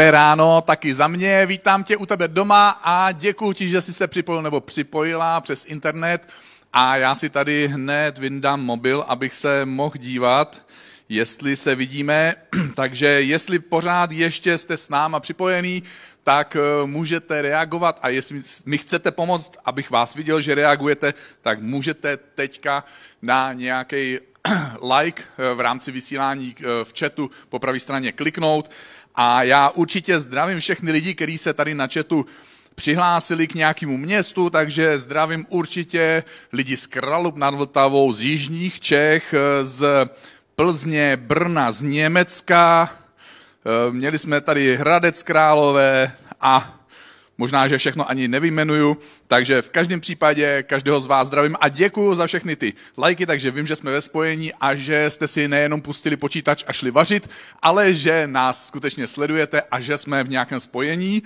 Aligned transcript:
Dobré 0.00 0.10
ráno, 0.10 0.60
taky 0.60 0.94
za 0.94 1.08
mě. 1.08 1.46
Vítám 1.46 1.84
tě 1.84 1.96
u 1.96 2.06
tebe 2.06 2.28
doma 2.28 2.80
a 2.84 3.12
děkuji 3.12 3.52
ti, 3.52 3.68
že 3.68 3.80
jsi 3.80 3.92
se 3.92 4.06
připojil 4.06 4.42
nebo 4.42 4.60
připojila 4.60 5.40
přes 5.40 5.66
internet. 5.66 6.28
A 6.72 6.96
já 6.96 7.14
si 7.14 7.30
tady 7.30 7.68
hned 7.68 8.18
vyndám 8.18 8.60
mobil, 8.60 9.04
abych 9.08 9.34
se 9.34 9.66
mohl 9.66 9.94
dívat, 9.98 10.66
jestli 11.08 11.56
se 11.56 11.74
vidíme. 11.74 12.34
Takže 12.74 13.06
jestli 13.06 13.58
pořád 13.58 14.12
ještě 14.12 14.58
jste 14.58 14.76
s 14.76 14.88
náma 14.88 15.20
připojený, 15.20 15.82
tak 16.24 16.56
eh, 16.56 16.86
můžete 16.86 17.42
reagovat 17.42 17.98
a 18.02 18.08
jestli 18.08 18.40
mi 18.66 18.78
chcete 18.78 19.10
pomoct, 19.10 19.52
abych 19.64 19.90
vás 19.90 20.14
viděl, 20.14 20.40
že 20.40 20.54
reagujete, 20.54 21.14
tak 21.40 21.62
můžete 21.62 22.16
teďka 22.16 22.84
na 23.22 23.52
nějaký 23.52 24.18
like 24.96 25.22
eh, 25.22 25.54
v 25.54 25.60
rámci 25.60 25.92
vysílání 25.92 26.54
eh, 26.58 26.84
v 26.84 26.92
chatu 26.98 27.30
po 27.48 27.58
pravé 27.58 27.80
straně 27.80 28.12
kliknout. 28.12 28.70
A 29.14 29.42
já 29.42 29.68
určitě 29.70 30.20
zdravím 30.20 30.60
všechny 30.60 30.92
lidi, 30.92 31.14
kteří 31.14 31.38
se 31.38 31.54
tady 31.54 31.74
na 31.74 31.86
chatu 31.86 32.26
přihlásili 32.74 33.46
k 33.46 33.54
nějakému 33.54 33.96
městu, 33.96 34.50
takže 34.50 34.98
zdravím 34.98 35.46
určitě 35.48 36.24
lidi 36.52 36.76
z 36.76 36.86
Kralup 36.86 37.36
nad 37.36 37.54
Vltavou, 37.54 38.12
z 38.12 38.22
Jižních 38.22 38.80
Čech, 38.80 39.34
z 39.62 40.08
Plzně, 40.56 41.16
Brna, 41.16 41.72
z 41.72 41.82
Německa, 41.82 42.90
měli 43.90 44.18
jsme 44.18 44.40
tady 44.40 44.76
Hradec 44.76 45.22
Králové 45.22 46.12
a 46.40 46.79
možná, 47.40 47.68
že 47.68 47.78
všechno 47.78 48.10
ani 48.10 48.28
nevymenuju, 48.28 48.96
takže 49.28 49.62
v 49.62 49.70
každém 49.70 50.00
případě 50.00 50.62
každého 50.62 51.00
z 51.00 51.06
vás 51.06 51.26
zdravím 51.26 51.56
a 51.60 51.68
děkuji 51.68 52.14
za 52.14 52.26
všechny 52.26 52.56
ty 52.56 52.72
lajky, 52.98 53.26
takže 53.26 53.50
vím, 53.50 53.66
že 53.66 53.76
jsme 53.76 53.90
ve 53.90 54.00
spojení 54.00 54.52
a 54.60 54.74
že 54.74 55.10
jste 55.10 55.28
si 55.28 55.48
nejenom 55.48 55.80
pustili 55.80 56.16
počítač 56.16 56.64
a 56.66 56.72
šli 56.72 56.90
vařit, 56.90 57.30
ale 57.62 57.94
že 57.94 58.26
nás 58.26 58.66
skutečně 58.66 59.06
sledujete 59.06 59.62
a 59.70 59.80
že 59.80 59.98
jsme 59.98 60.24
v 60.24 60.30
nějakém 60.30 60.60
spojení. 60.60 61.22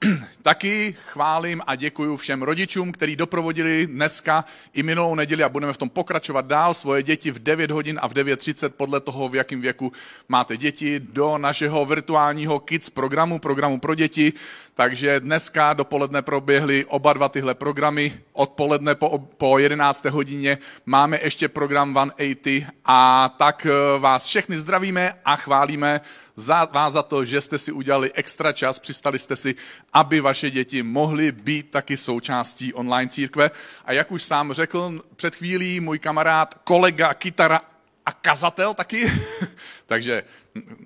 Taky 0.42 0.96
chválím 1.06 1.62
a 1.66 1.74
děkuji 1.74 2.16
všem 2.16 2.42
rodičům, 2.42 2.92
kteří 2.92 3.16
doprovodili 3.16 3.86
dneska 3.86 4.44
i 4.72 4.82
minulou 4.82 5.14
neděli 5.14 5.42
a 5.42 5.48
budeme 5.48 5.72
v 5.72 5.76
tom 5.76 5.88
pokračovat 5.88 6.46
dál 6.46 6.74
svoje 6.74 7.02
děti 7.02 7.30
v 7.30 7.38
9 7.38 7.70
hodin 7.70 7.98
a 8.02 8.08
v 8.08 8.12
9.30 8.12 8.68
podle 8.68 9.00
toho, 9.00 9.28
v 9.28 9.34
jakém 9.34 9.60
věku 9.60 9.92
máte 10.28 10.56
děti, 10.56 11.00
do 11.00 11.38
našeho 11.38 11.86
virtuálního 11.86 12.60
Kids 12.60 12.90
programu, 12.90 13.38
programu 13.38 13.80
pro 13.80 13.94
děti. 13.94 14.32
Takže 14.78 15.20
dneska 15.20 15.72
dopoledne 15.72 16.22
proběhly 16.22 16.84
oba 16.84 17.12
dva 17.12 17.28
tyhle 17.28 17.54
programy. 17.54 18.20
Odpoledne 18.32 18.94
po, 18.94 19.18
po 19.18 19.58
11. 19.58 20.04
hodině 20.04 20.58
máme 20.86 21.18
ještě 21.22 21.48
program 21.48 21.90
180 21.90 22.72
a 22.84 23.28
tak 23.38 23.66
eh, 23.66 23.98
vás 23.98 24.26
všechny 24.26 24.58
zdravíme 24.58 25.14
a 25.24 25.36
chválíme 25.36 26.00
za, 26.36 26.64
vás 26.64 26.92
za 26.92 27.02
to, 27.02 27.24
že 27.24 27.40
jste 27.40 27.58
si 27.58 27.72
udělali 27.72 28.12
extra 28.12 28.52
čas, 28.52 28.78
přistali 28.78 29.18
jste 29.18 29.36
si, 29.36 29.54
aby 29.92 30.20
vaše 30.20 30.50
děti 30.50 30.82
mohly 30.82 31.32
být 31.32 31.70
taky 31.70 31.96
součástí 31.96 32.74
online 32.74 33.10
církve. 33.10 33.50
A 33.84 33.92
jak 33.92 34.12
už 34.12 34.22
sám 34.22 34.52
řekl 34.52 35.00
před 35.16 35.36
chvílí 35.36 35.80
můj 35.80 35.98
kamarád, 35.98 36.54
kolega, 36.64 37.14
kytara 37.14 37.60
a 38.06 38.12
kazatel 38.12 38.74
taky, 38.74 39.12
takže 39.86 40.22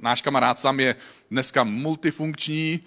náš 0.00 0.22
kamarád 0.22 0.60
sam 0.60 0.80
je 0.80 0.96
dneska 1.30 1.64
multifunkční, 1.64 2.80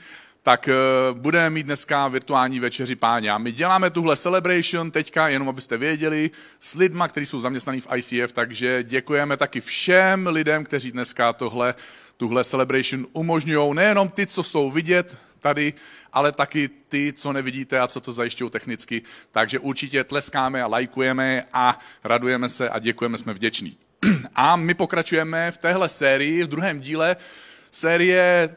tak 0.46 0.70
uh, 0.70 1.18
budeme 1.18 1.50
mít 1.50 1.64
dneska 1.64 2.08
virtuální 2.08 2.60
večeři 2.60 2.96
páně. 2.96 3.32
A 3.32 3.38
my 3.38 3.52
děláme 3.52 3.90
tuhle 3.90 4.18
celebration 4.18 4.92
teďka, 4.92 5.28
jenom 5.28 5.50
abyste 5.50 5.78
věděli, 5.78 6.32
s 6.60 6.76
lidma, 6.76 7.08
kteří 7.08 7.26
jsou 7.26 7.40
zaměstnaní 7.40 7.82
v 7.82 7.88
ICF, 7.96 8.32
takže 8.32 8.84
děkujeme 8.84 9.38
taky 9.38 9.62
všem 9.62 10.28
lidem, 10.28 10.64
kteří 10.64 10.92
dneska 10.92 11.34
tohle, 11.34 11.76
tuhle 12.18 12.44
celebration 12.44 13.06
umožňují. 13.14 13.76
Nejenom 13.76 14.10
ty, 14.10 14.28
co 14.28 14.44
jsou 14.44 14.72
vidět 14.72 15.18
tady, 15.40 15.74
ale 16.14 16.32
taky 16.32 16.70
ty, 16.90 17.14
co 17.14 17.34
nevidíte 17.34 17.80
a 17.80 17.88
co 17.88 18.02
to 18.02 18.14
zajišťují 18.14 18.52
technicky. 18.52 19.02
Takže 19.32 19.60
určitě 19.60 20.04
tleskáme 20.04 20.64
a 20.64 20.68
lajkujeme 20.68 21.44
a 21.54 21.80
radujeme 22.04 22.50
se 22.50 22.70
a 22.70 22.80
děkujeme, 22.80 23.18
jsme 23.18 23.34
vděční. 23.34 23.78
A 24.36 24.56
my 24.56 24.74
pokračujeme 24.74 25.52
v 25.52 25.58
téhle 25.58 25.90
sérii, 25.90 26.44
v 26.44 26.48
druhém 26.48 26.80
díle 26.80 27.16
série 27.72 28.50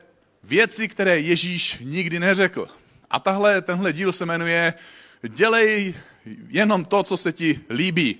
Věci, 0.49 0.89
které 0.89 1.21
Ježíš 1.21 1.79
nikdy 1.81 2.21
neřekl. 2.21 2.69
A 3.11 3.21
tahle, 3.21 3.63
tenhle 3.63 3.93
díl 3.93 4.13
se 4.13 4.27
jmenuje 4.27 4.75
Dělej 5.29 5.95
jenom 6.49 6.85
to, 6.85 7.03
co 7.03 7.17
se 7.17 7.33
ti 7.33 7.61
líbí. 7.71 8.17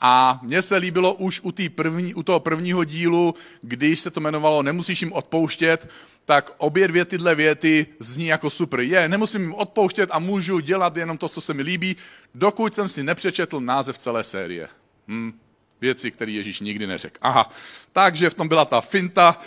A 0.00 0.40
mně 0.42 0.62
se 0.62 0.76
líbilo 0.76 1.14
už 1.14 1.40
u, 1.44 1.52
první, 1.74 2.14
u 2.14 2.22
toho 2.22 2.40
prvního 2.40 2.84
dílu, 2.84 3.34
když 3.62 4.00
se 4.00 4.10
to 4.10 4.20
jmenovalo 4.20 4.62
Nemusíš 4.62 5.02
jim 5.02 5.12
odpouštět, 5.12 5.90
tak 6.24 6.50
obě 6.58 6.88
dvě 6.88 7.04
tyhle 7.04 7.34
věty 7.34 7.86
zní 7.98 8.26
jako 8.26 8.50
super. 8.50 8.80
Je, 8.80 9.08
nemusím 9.08 9.40
jim 9.40 9.54
odpouštět 9.54 10.10
a 10.12 10.18
můžu 10.18 10.60
dělat 10.60 10.96
jenom 10.96 11.18
to, 11.18 11.28
co 11.28 11.40
se 11.40 11.54
mi 11.54 11.62
líbí, 11.62 11.96
dokud 12.34 12.74
jsem 12.74 12.88
si 12.88 13.02
nepřečetl 13.02 13.60
název 13.60 13.98
celé 13.98 14.24
série. 14.24 14.68
Hm, 15.08 15.32
věci, 15.80 16.10
které 16.10 16.32
Ježíš 16.32 16.60
nikdy 16.60 16.86
neřekl. 16.86 17.18
Aha, 17.22 17.50
takže 17.92 18.30
v 18.30 18.34
tom 18.34 18.48
byla 18.48 18.64
ta 18.64 18.80
finta, 18.80 19.40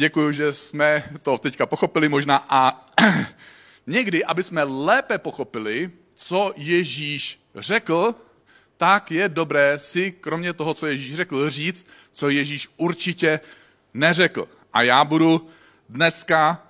Děkuji, 0.00 0.32
že 0.32 0.52
jsme 0.52 1.04
to 1.22 1.38
teďka 1.38 1.66
pochopili 1.66 2.08
možná 2.08 2.46
a 2.48 2.90
někdy, 3.86 4.24
aby 4.24 4.42
jsme 4.42 4.62
lépe 4.62 5.18
pochopili, 5.18 5.90
co 6.14 6.52
Ježíš 6.56 7.40
řekl, 7.54 8.14
tak 8.76 9.10
je 9.10 9.28
dobré 9.28 9.78
si, 9.78 10.12
kromě 10.12 10.52
toho, 10.52 10.74
co 10.74 10.86
Ježíš 10.86 11.16
řekl, 11.16 11.50
říct, 11.50 11.86
co 12.12 12.28
Ježíš 12.28 12.68
určitě 12.76 13.40
neřekl. 13.94 14.48
A 14.72 14.82
já 14.82 15.04
budu 15.04 15.48
dneska 15.88 16.66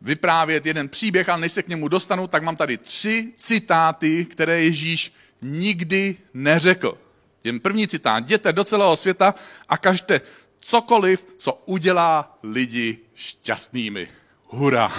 vyprávět 0.00 0.66
jeden 0.66 0.88
příběh, 0.88 1.28
ale 1.28 1.40
než 1.40 1.52
se 1.52 1.62
k 1.62 1.68
němu 1.68 1.88
dostanu, 1.88 2.26
tak 2.26 2.42
mám 2.42 2.56
tady 2.56 2.78
tři 2.78 3.32
citáty, 3.36 4.24
které 4.24 4.64
Ježíš 4.64 5.12
nikdy 5.42 6.16
neřekl. 6.34 6.98
Ten 7.42 7.60
první 7.60 7.88
citát. 7.88 8.24
Jděte 8.24 8.52
do 8.52 8.64
celého 8.64 8.96
světa 8.96 9.34
a 9.68 9.78
kažte 9.78 10.20
cokoliv, 10.62 11.26
co 11.38 11.62
udělá 11.66 12.38
lidi 12.42 12.98
šťastnými. 13.14 14.08
Hurá. 14.46 14.92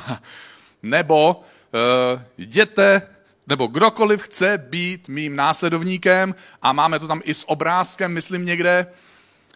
Nebo 0.83 1.35
uh, 1.35 2.21
jděte, 2.37 3.01
nebo 3.47 3.67
kdokoliv 3.67 4.21
chce 4.21 4.57
být 4.57 5.07
mým 5.07 5.35
následovníkem 5.35 6.35
a 6.61 6.73
máme 6.73 6.99
to 6.99 7.07
tam 7.07 7.21
i 7.23 7.33
s 7.33 7.49
obrázkem, 7.49 8.13
myslím 8.13 8.45
někde, 8.45 8.87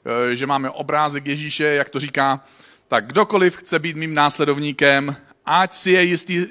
uh, 0.04 0.34
že 0.34 0.48
máme 0.48 0.70
obrázek 0.70 1.28
Ježíše, 1.28 1.64
jak 1.64 1.90
to 1.90 2.00
říká, 2.00 2.44
tak 2.88 3.08
kdokoliv 3.08 3.58
chce 3.58 3.80
být 3.80 3.96
mým 3.96 4.14
následovníkem, 4.14 5.16
ať 5.46 5.74
si 5.74 5.92
je 5.92 6.04
jistý, 6.04 6.48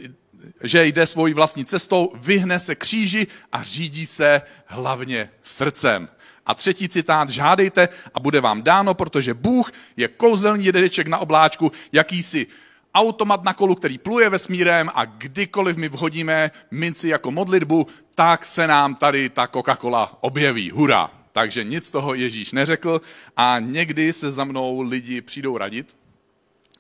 že 0.62 0.86
jde 0.86 1.06
svojí 1.06 1.34
vlastní 1.34 1.64
cestou, 1.64 2.12
vyhne 2.14 2.58
se 2.58 2.74
kříži 2.74 3.26
a 3.52 3.62
řídí 3.62 4.06
se 4.06 4.42
hlavně 4.66 5.30
srdcem. 5.42 6.08
A 6.46 6.54
třetí 6.54 6.88
citát, 6.88 7.30
žádejte 7.30 7.88
a 8.14 8.20
bude 8.20 8.40
vám 8.40 8.62
dáno, 8.62 8.94
protože 8.94 9.34
Bůh 9.34 9.72
je 9.96 10.08
kouzelný 10.08 10.64
jedeček 10.64 11.06
na 11.06 11.18
obláčku, 11.18 11.72
jakýsi 11.92 12.46
automat 12.94 13.44
na 13.44 13.54
kolu, 13.54 13.74
který 13.74 13.98
pluje 13.98 14.30
vesmírem 14.30 14.90
a 14.94 15.04
kdykoliv 15.04 15.76
my 15.76 15.88
vhodíme 15.88 16.50
minci 16.70 17.08
jako 17.08 17.30
modlitbu, 17.30 17.86
tak 18.14 18.46
se 18.46 18.66
nám 18.66 18.94
tady 18.94 19.28
ta 19.28 19.46
Coca-Cola 19.46 20.16
objeví. 20.20 20.70
Hurá! 20.70 21.10
Takže 21.32 21.64
nic 21.64 21.90
toho 21.90 22.14
Ježíš 22.14 22.52
neřekl 22.52 23.00
a 23.36 23.56
někdy 23.60 24.12
se 24.12 24.30
za 24.30 24.44
mnou 24.44 24.80
lidi 24.80 25.20
přijdou 25.20 25.58
radit, 25.58 25.96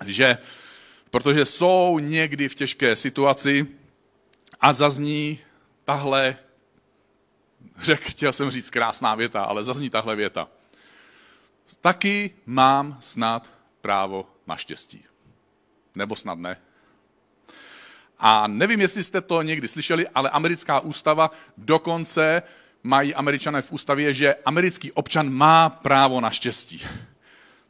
že 0.06 0.38
protože 1.10 1.44
jsou 1.44 1.98
někdy 1.98 2.48
v 2.48 2.54
těžké 2.54 2.96
situaci 2.96 3.66
a 4.60 4.72
zazní 4.72 5.38
tahle 5.84 6.36
řek, 7.78 8.00
chtěl 8.00 8.32
jsem 8.32 8.50
říct 8.50 8.70
krásná 8.70 9.14
věta, 9.14 9.42
ale 9.42 9.64
zazní 9.64 9.90
tahle 9.90 10.16
věta. 10.16 10.48
Taky 11.80 12.30
mám 12.46 12.96
snad 13.00 13.50
právo 13.80 14.28
na 14.46 14.56
štěstí. 14.56 15.04
Nebo 15.94 16.16
snad 16.16 16.38
ne. 16.38 16.56
A 18.18 18.46
nevím, 18.46 18.80
jestli 18.80 19.04
jste 19.04 19.20
to 19.20 19.42
někdy 19.42 19.68
slyšeli, 19.68 20.08
ale 20.08 20.30
americká 20.30 20.80
ústava 20.80 21.30
dokonce 21.56 22.42
mají 22.82 23.14
američané 23.14 23.62
v 23.62 23.72
ústavě, 23.72 24.14
že 24.14 24.34
americký 24.44 24.92
občan 24.92 25.30
má 25.30 25.68
právo 25.68 26.20
na 26.20 26.30
štěstí. 26.30 26.86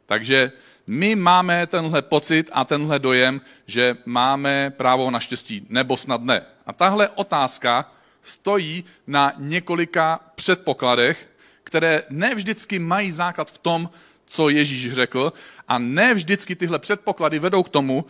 Takže 0.05 0.51
my 0.87 1.15
máme 1.15 1.67
tenhle 1.67 2.01
pocit 2.01 2.49
a 2.53 2.65
tenhle 2.65 2.99
dojem, 2.99 3.41
že 3.65 3.97
máme 4.05 4.69
právo 4.69 5.11
na 5.11 5.19
štěstí, 5.19 5.65
nebo 5.69 5.97
snad 5.97 6.21
ne. 6.21 6.45
A 6.65 6.73
tahle 6.73 7.09
otázka 7.09 7.91
stojí 8.27 8.83
na 9.07 9.33
několika 9.37 10.19
předpokladech, 10.35 11.29
které 11.63 12.03
ne 12.09 12.35
vždycky 12.35 12.79
mají 12.79 13.11
základ 13.11 13.51
v 13.51 13.57
tom, 13.57 13.89
co 14.25 14.49
Ježíš 14.49 14.91
řekl, 14.91 15.33
a 15.67 15.79
ne 15.79 16.13
vždycky 16.13 16.55
tyhle 16.55 16.79
předpoklady 16.79 17.39
vedou 17.39 17.63
k 17.63 17.69
tomu, 17.69 18.05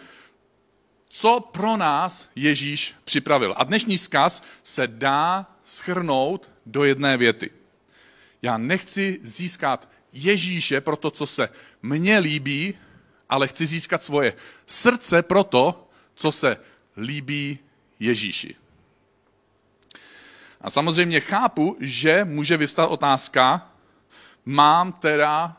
co 1.09 1.39
pro 1.39 1.77
nás 1.77 2.29
Ježíš 2.35 2.95
připravil. 3.03 3.53
A 3.57 3.63
dnešní 3.63 3.97
zkaz 3.97 4.43
se 4.63 4.87
dá 4.87 5.45
schrnout 5.63 6.51
do 6.65 6.83
jedné 6.83 7.17
věty. 7.17 7.49
Já 8.41 8.57
nechci 8.57 9.19
získat 9.23 9.89
Ježíše 10.13 10.81
pro 10.81 10.95
to, 10.95 11.11
co 11.11 11.27
se 11.27 11.49
mně 11.81 12.19
líbí, 12.19 12.73
ale 13.29 13.47
chci 13.47 13.65
získat 13.65 14.03
svoje 14.03 14.33
srdce 14.65 15.21
pro 15.21 15.43
to, 15.43 15.89
co 16.15 16.31
se 16.31 16.57
líbí 16.97 17.59
Ježíši. 17.99 18.55
A 20.67 20.69
samozřejmě 20.69 21.19
chápu, 21.19 21.77
že 21.79 22.25
může 22.25 22.57
vystat 22.57 22.85
otázka, 22.85 23.71
mám 24.45 24.93
teda, 24.93 25.57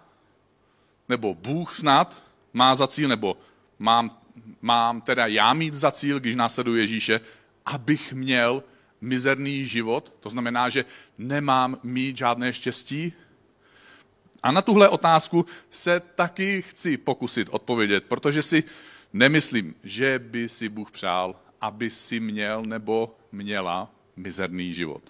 nebo 1.09 1.35
Bůh 1.35 1.75
snad 1.75 2.23
má 2.53 2.75
za 2.75 2.87
cíl, 2.87 3.09
nebo 3.09 3.37
mám, 3.79 4.19
mám 4.61 5.01
teda 5.01 5.27
já 5.27 5.55
mít 5.55 5.75
za 5.75 5.91
cíl, 5.91 6.21
když 6.21 6.35
následuji 6.35 6.81
Ježíše, 6.81 7.21
abych 7.67 8.13
měl 8.13 8.63
mizerný 9.01 9.65
život, 9.65 10.15
to 10.21 10.31
znamená, 10.31 10.69
že 10.69 10.85
nemám 11.19 11.79
mít 11.83 12.17
žádné 12.17 12.53
štěstí? 12.53 13.13
A 14.43 14.53
na 14.53 14.63
tuhle 14.63 14.89
otázku 14.89 15.47
se 15.71 16.01
taky 16.01 16.63
chci 16.63 16.97
pokusit 16.97 17.49
odpovědět, 17.51 18.05
protože 18.05 18.43
si 18.43 18.65
nemyslím, 19.13 19.75
že 19.85 20.19
by 20.19 20.49
si 20.49 20.69
Bůh 20.69 20.91
přál, 20.91 21.37
aby 21.61 21.91
si 21.91 22.21
měl 22.21 22.63
nebo 22.63 23.17
měla 23.33 23.98
mizerný 24.19 24.75
život. 24.75 25.03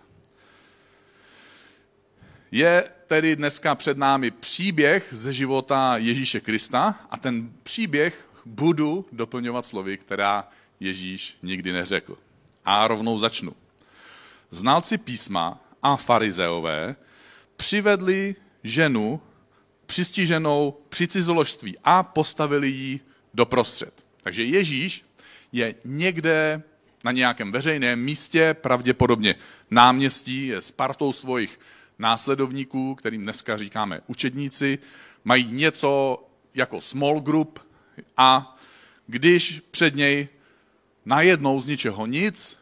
Je 2.51 2.91
tedy 3.07 3.37
dneska 3.37 3.75
před 3.75 3.99
námi 3.99 4.31
příběh 4.31 5.09
ze 5.11 5.33
života 5.33 5.97
Ježíše 5.97 6.41
Krista 6.41 7.01
a 7.11 7.17
ten 7.17 7.53
příběh 7.63 8.29
budu 8.45 9.07
doplňovat 9.13 9.67
slovy, 9.67 9.97
která 9.97 10.49
Ježíš 10.81 11.39
nikdy 11.43 11.73
neřekl. 11.73 12.19
A 12.65 12.89
rovnou 12.89 13.19
začnu. 13.19 13.53
Znalci 14.51 14.99
písma 14.99 15.61
a 15.83 15.97
farizeové 15.97 16.97
přivedli 17.57 18.37
ženu 18.65 19.21
přistiženou 19.87 20.81
při 20.89 21.09
cizoložství 21.09 21.77
a 21.85 22.03
postavili 22.03 22.69
ji 22.69 23.01
doprostřed. 23.35 24.05
Takže 24.23 24.45
Ježíš 24.45 25.05
je 25.53 25.75
někde 25.85 26.63
na 27.05 27.13
nějakém 27.13 27.53
veřejném 27.53 28.01
místě, 28.01 28.55
pravděpodobně 28.55 29.35
náměstí, 29.71 30.47
je 30.47 30.63
s 30.63 30.71
partou 30.71 31.13
svých 31.13 31.61
následovníků, 31.99 32.95
kterým 32.95 33.23
dneska 33.23 33.57
říkáme 33.57 34.01
učedníci, 34.07 34.79
mají 35.25 35.49
něco 35.53 36.23
jako 36.55 36.81
small 36.81 37.21
group 37.21 37.59
a 38.17 38.57
když 39.07 39.63
před 39.71 39.97
něj 39.97 40.29
najednou 41.05 41.61
z 41.61 41.67
ničeho 41.67 42.07
nic 42.07 42.59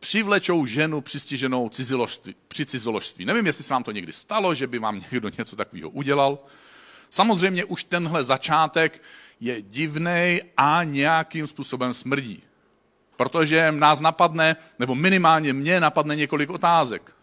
přivlečou 0.00 0.66
ženu 0.66 1.00
přistiženou 1.00 1.68
cizoložství, 1.68 2.34
při 2.48 2.66
cizoložství. 2.66 3.24
Nevím, 3.24 3.46
jestli 3.46 3.64
se 3.64 3.74
vám 3.74 3.84
to 3.84 3.92
někdy 3.92 4.12
stalo, 4.12 4.54
že 4.54 4.66
by 4.66 4.78
vám 4.78 5.02
někdo 5.12 5.30
něco 5.38 5.56
takového 5.56 5.90
udělal. 5.90 6.38
Samozřejmě 7.10 7.64
už 7.64 7.84
tenhle 7.84 8.24
začátek 8.24 9.02
je 9.40 9.62
divný 9.62 10.40
a 10.56 10.84
nějakým 10.84 11.46
způsobem 11.46 11.94
smrdí. 11.94 12.42
Protože 13.16 13.72
nás 13.72 14.00
napadne, 14.00 14.56
nebo 14.78 14.94
minimálně 14.94 15.52
mě 15.52 15.80
napadne 15.80 16.16
několik 16.16 16.50
otázek. 16.50 17.14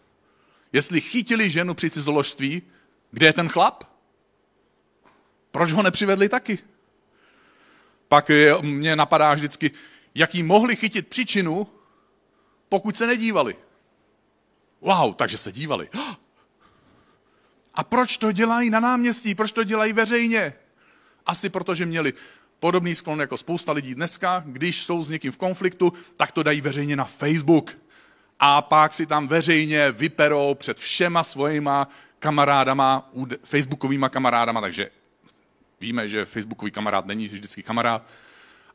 Jestli 0.72 1.00
chytili 1.00 1.50
ženu 1.50 1.74
při 1.74 1.90
cizoložství, 1.90 2.62
kde 3.10 3.26
je 3.26 3.32
ten 3.32 3.48
chlap? 3.48 3.84
Proč 5.50 5.72
ho 5.72 5.82
nepřivedli 5.82 6.28
taky? 6.28 6.58
Pak 8.08 8.30
mě 8.60 8.96
napadá 8.96 9.34
vždycky, 9.34 9.70
jaký 10.14 10.42
mohli 10.42 10.76
chytit 10.76 11.08
příčinu, 11.08 11.66
pokud 12.68 12.96
se 12.96 13.06
nedívali. 13.06 13.56
Wow, 14.80 15.14
takže 15.14 15.38
se 15.38 15.52
dívali. 15.52 15.88
A 17.74 17.84
proč 17.84 18.16
to 18.16 18.32
dělají 18.32 18.70
na 18.70 18.80
náměstí? 18.80 19.34
Proč 19.34 19.52
to 19.52 19.64
dělají 19.64 19.92
veřejně? 19.92 20.52
Asi 21.26 21.48
proto, 21.48 21.74
že 21.74 21.86
měli 21.86 22.12
podobný 22.62 22.94
sklon 22.94 23.20
jako 23.20 23.38
spousta 23.38 23.72
lidí 23.72 23.94
dneska, 23.94 24.42
když 24.46 24.84
jsou 24.84 25.02
s 25.02 25.10
někým 25.10 25.32
v 25.32 25.36
konfliktu, 25.36 25.92
tak 26.16 26.32
to 26.32 26.42
dají 26.42 26.60
veřejně 26.60 26.96
na 26.96 27.04
Facebook. 27.04 27.78
A 28.38 28.62
pak 28.62 28.94
si 28.94 29.06
tam 29.06 29.28
veřejně 29.28 29.92
vyperou 29.92 30.54
před 30.54 30.78
všema 30.78 31.24
svojima 31.24 31.88
kamarádama, 32.18 33.10
facebookovýma 33.44 34.08
kamarádama, 34.08 34.60
takže 34.60 34.90
víme, 35.80 36.08
že 36.08 36.24
facebookový 36.24 36.70
kamarád 36.70 37.06
není 37.06 37.26
vždycky 37.26 37.62
kamarád, 37.62 38.06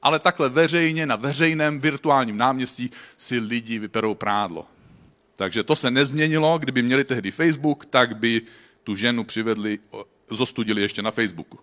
ale 0.01 0.19
takhle 0.19 0.49
veřejně 0.49 1.05
na 1.05 1.15
veřejném 1.15 1.79
virtuálním 1.79 2.37
náměstí 2.37 2.91
si 3.17 3.39
lidi 3.39 3.79
vyperou 3.79 4.15
prádlo. 4.15 4.67
Takže 5.35 5.63
to 5.63 5.75
se 5.75 5.91
nezměnilo, 5.91 6.59
kdyby 6.59 6.81
měli 6.81 7.03
tehdy 7.03 7.31
Facebook, 7.31 7.85
tak 7.85 8.17
by 8.17 8.41
tu 8.83 8.95
ženu 8.95 9.23
přivedli, 9.23 9.79
zostudili 10.29 10.81
ještě 10.81 11.01
na 11.01 11.11
Facebooku. 11.11 11.59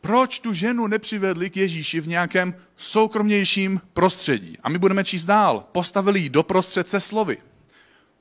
Proč 0.00 0.38
tu 0.38 0.54
ženu 0.54 0.86
nepřivedli 0.86 1.50
k 1.50 1.56
Ježíši 1.56 2.00
v 2.00 2.08
nějakém 2.08 2.54
soukromnějším 2.76 3.80
prostředí? 3.92 4.58
A 4.62 4.68
my 4.68 4.78
budeme 4.78 5.04
číst 5.04 5.24
dál. 5.24 5.68
Postavili 5.72 6.20
ji 6.20 6.28
doprostřed 6.28 6.88
se 6.88 7.00
slovy. 7.00 7.38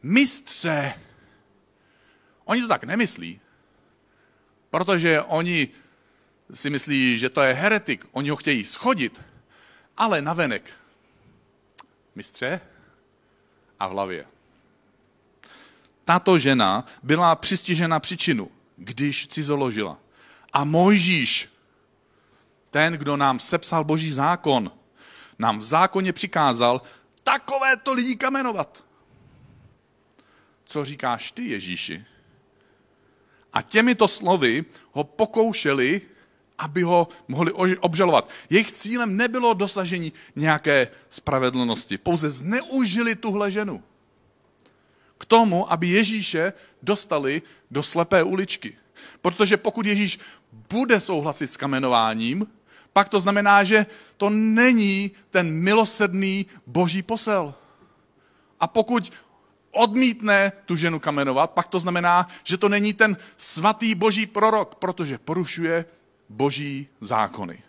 Mistře! 0.04 0.94
Oni 2.46 2.62
to 2.62 2.68
tak 2.68 2.84
nemyslí, 2.84 3.40
protože 4.70 5.22
oni 5.22 5.68
si 6.54 6.70
myslí, 6.70 7.18
že 7.18 7.30
to 7.30 7.42
je 7.42 7.54
heretik, 7.54 8.06
oni 8.12 8.30
ho 8.30 8.36
chtějí 8.36 8.64
schodit, 8.66 9.22
ale 9.98 10.22
navenek. 10.22 10.70
Mistře 12.16 12.62
a 13.80 13.88
v 13.88 13.92
hlavě. 13.92 14.26
Tato 16.06 16.38
žena 16.38 16.86
byla 17.04 17.36
přistižena 17.36 18.00
příčinu, 18.00 18.52
když 18.78 19.28
cizoložila. 19.28 19.98
A 20.54 20.64
Mojžíš, 20.64 21.50
ten, 22.76 22.94
kdo 22.94 23.18
nám 23.18 23.40
sepsal 23.40 23.84
boží 23.84 24.12
zákon, 24.12 24.72
nám 25.40 25.60
v 25.60 25.64
zákoně 25.64 26.14
přikázal 26.14 26.82
takovéto 27.24 27.94
lidi 27.94 28.16
kamenovat. 28.16 28.84
Co 30.66 30.86
říkáš 30.86 31.32
ty, 31.32 31.44
Ježíši? 31.44 32.06
A 33.54 33.62
těmito 33.62 34.08
slovy 34.08 34.66
ho 34.92 35.04
pokoušeli 35.04 36.02
aby 36.58 36.82
ho 36.82 37.08
mohli 37.28 37.52
obžalovat. 37.80 38.30
Jejich 38.50 38.72
cílem 38.72 39.18
nebylo 39.18 39.54
dosažení 39.54 40.14
nějaké 40.36 40.88
spravedlnosti, 41.10 41.98
pouze 41.98 42.30
zneužili 42.30 43.16
tuhle 43.16 43.52
ženu. 43.52 43.84
K 45.18 45.26
tomu, 45.26 45.72
aby 45.72 45.88
Ježíše 45.88 46.54
dostali 46.82 47.42
do 47.72 47.84
slepé 47.84 48.24
uličky. 48.24 48.78
Protože 49.22 49.58
pokud 49.58 49.86
Ježíš 49.86 50.20
bude 50.52 51.00
souhlasit 51.00 51.48
s 51.48 51.58
kamenováním, 51.58 52.48
pak 52.96 53.10
to 53.10 53.20
znamená, 53.20 53.64
že 53.64 53.86
to 54.18 54.30
není 54.32 55.12
ten 55.30 55.52
milosrdný 55.52 56.46
boží 56.64 57.04
posel. 57.04 57.52
A 58.60 58.68
pokud 58.68 59.12
odmítne 59.72 60.52
tu 60.66 60.76
ženu 60.80 61.00
kamenovat, 61.00 61.52
pak 61.52 61.68
to 61.68 61.80
znamená, 61.80 62.28
že 62.44 62.58
to 62.58 62.70
není 62.70 62.94
ten 62.94 63.18
svatý 63.38 63.96
boží 63.96 64.26
prorok, 64.26 64.76
protože 64.76 65.18
porušuje 65.18 65.86
boží 66.30 66.88
zákony. 67.02 67.64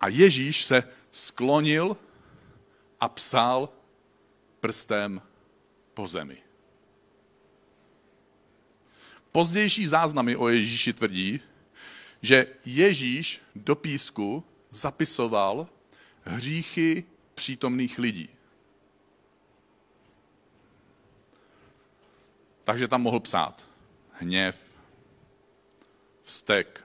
A 0.00 0.08
Ježíš 0.08 0.64
se 0.64 0.82
sklonil 1.10 1.96
a 3.00 3.08
psal 3.08 3.68
prstem 4.60 5.22
po 5.94 6.06
zemi. 6.10 6.38
Pozdější 9.32 9.86
záznamy 9.86 10.36
o 10.36 10.48
Ježíši 10.48 10.92
tvrdí, 10.92 11.40
že 12.26 12.46
Ježíš 12.64 13.40
do 13.54 13.76
písku 13.76 14.44
zapisoval 14.70 15.68
hříchy 16.22 17.04
přítomných 17.34 17.98
lidí. 17.98 18.28
Takže 22.64 22.88
tam 22.88 23.02
mohl 23.02 23.20
psát 23.20 23.68
hněv, 24.12 24.58
vztek, 26.22 26.84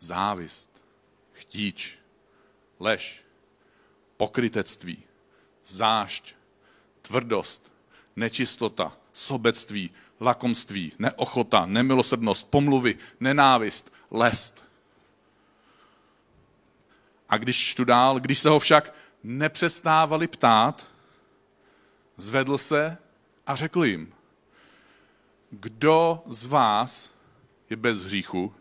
závist, 0.00 0.84
chtíč, 1.32 1.98
lež, 2.80 3.24
pokrytectví, 4.16 5.02
zášť, 5.64 6.34
tvrdost, 7.02 7.72
nečistota, 8.16 8.96
sobectví, 9.12 9.90
lakomství, 10.20 10.92
neochota, 10.98 11.66
nemilosrdnost, 11.66 12.50
pomluvy, 12.50 12.98
nenávist, 13.20 13.92
lest. 14.10 14.64
A 17.28 17.36
když 17.38 17.56
čtu 17.56 17.84
dál, 17.84 18.20
když 18.20 18.38
se 18.38 18.48
ho 18.48 18.58
však 18.58 18.94
nepřestávali 19.22 20.26
ptát, 20.26 20.86
zvedl 22.16 22.58
se 22.58 22.96
a 23.46 23.54
řekl 23.54 23.84
jim, 23.84 24.14
kdo 25.50 26.22
z 26.26 26.46
vás 26.46 27.10
je 27.70 27.76
bez 27.76 28.02
hříchu, 28.02 28.54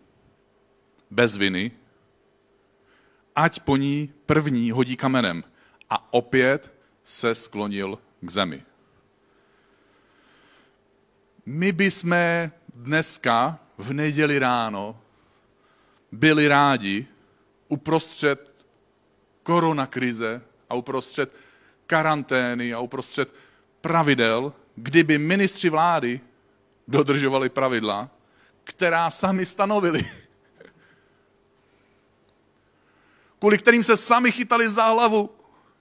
bez 1.11 1.37
viny, 1.37 1.71
ať 3.35 3.59
po 3.59 3.77
ní 3.77 4.13
první 4.25 4.71
hodí 4.71 4.97
kamenem. 4.97 5.43
A 5.89 6.13
opět 6.13 6.73
se 7.03 7.35
sklonil 7.35 7.99
k 8.21 8.29
zemi. 8.29 8.63
My 11.45 11.71
bychom 11.71 12.15
dneska 12.73 13.59
v 13.77 13.93
neděli 13.93 14.39
ráno 14.39 14.99
byli 16.11 16.47
rádi 16.47 17.07
uprostřed 17.67 18.51
koronakrize 19.43 20.41
a 20.69 20.75
uprostřed 20.75 21.35
karantény 21.87 22.73
a 22.73 22.79
uprostřed 22.79 23.35
pravidel, 23.81 24.53
kdyby 24.75 25.17
ministři 25.17 25.69
vlády 25.69 26.21
dodržovali 26.87 27.49
pravidla, 27.49 28.09
která 28.63 29.09
sami 29.09 29.45
stanovili. 29.45 30.09
Kvůli 33.39 33.57
kterým 33.57 33.83
se 33.83 33.97
sami 33.97 34.31
chytali 34.31 34.69
za 34.69 34.85
hlavu, 34.85 35.29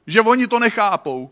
že 0.07 0.21
oni 0.21 0.47
to 0.47 0.59
nechápou. 0.59 1.31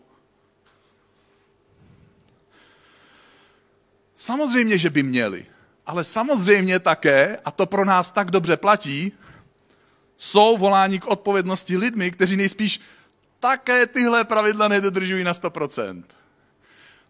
Samozřejmě, 4.21 4.77
že 4.77 4.89
by 4.89 5.03
měli. 5.03 5.45
Ale 5.85 6.03
samozřejmě 6.03 6.79
také, 6.79 7.37
a 7.45 7.51
to 7.51 7.65
pro 7.65 7.85
nás 7.85 8.11
tak 8.11 8.31
dobře 8.31 8.57
platí, 8.57 9.11
jsou 10.17 10.57
volání 10.57 10.99
k 10.99 11.07
odpovědnosti 11.07 11.77
lidmi, 11.77 12.11
kteří 12.11 12.37
nejspíš 12.37 12.81
také 13.39 13.87
tyhle 13.87 14.23
pravidla 14.23 14.67
nedodržují 14.67 15.23
na 15.23 15.33
100%. 15.33 16.03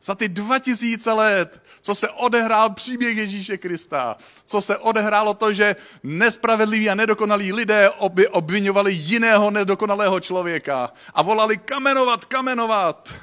Za 0.01 0.15
ty 0.15 0.30
2000 0.30 1.12
let, 1.12 1.63
co 1.82 1.96
se 1.96 2.10
odehrál 2.10 2.70
příběh 2.70 3.18
Ježíše 3.18 3.58
Krista, 3.58 4.18
co 4.46 4.62
se 4.62 4.77
odehrálo 4.77 5.34
to, 5.34 5.53
že 5.53 5.75
nespravedliví 6.03 6.89
a 6.89 6.96
nedokonalí 6.96 7.53
lidé 7.53 7.89
obvinovali 8.32 8.94
jiného 8.94 9.51
nedokonalého 9.51 10.20
člověka 10.20 10.94
a 11.13 11.22
volali 11.22 11.58
kamenovat, 11.58 12.25
kamenovat. 12.25 13.13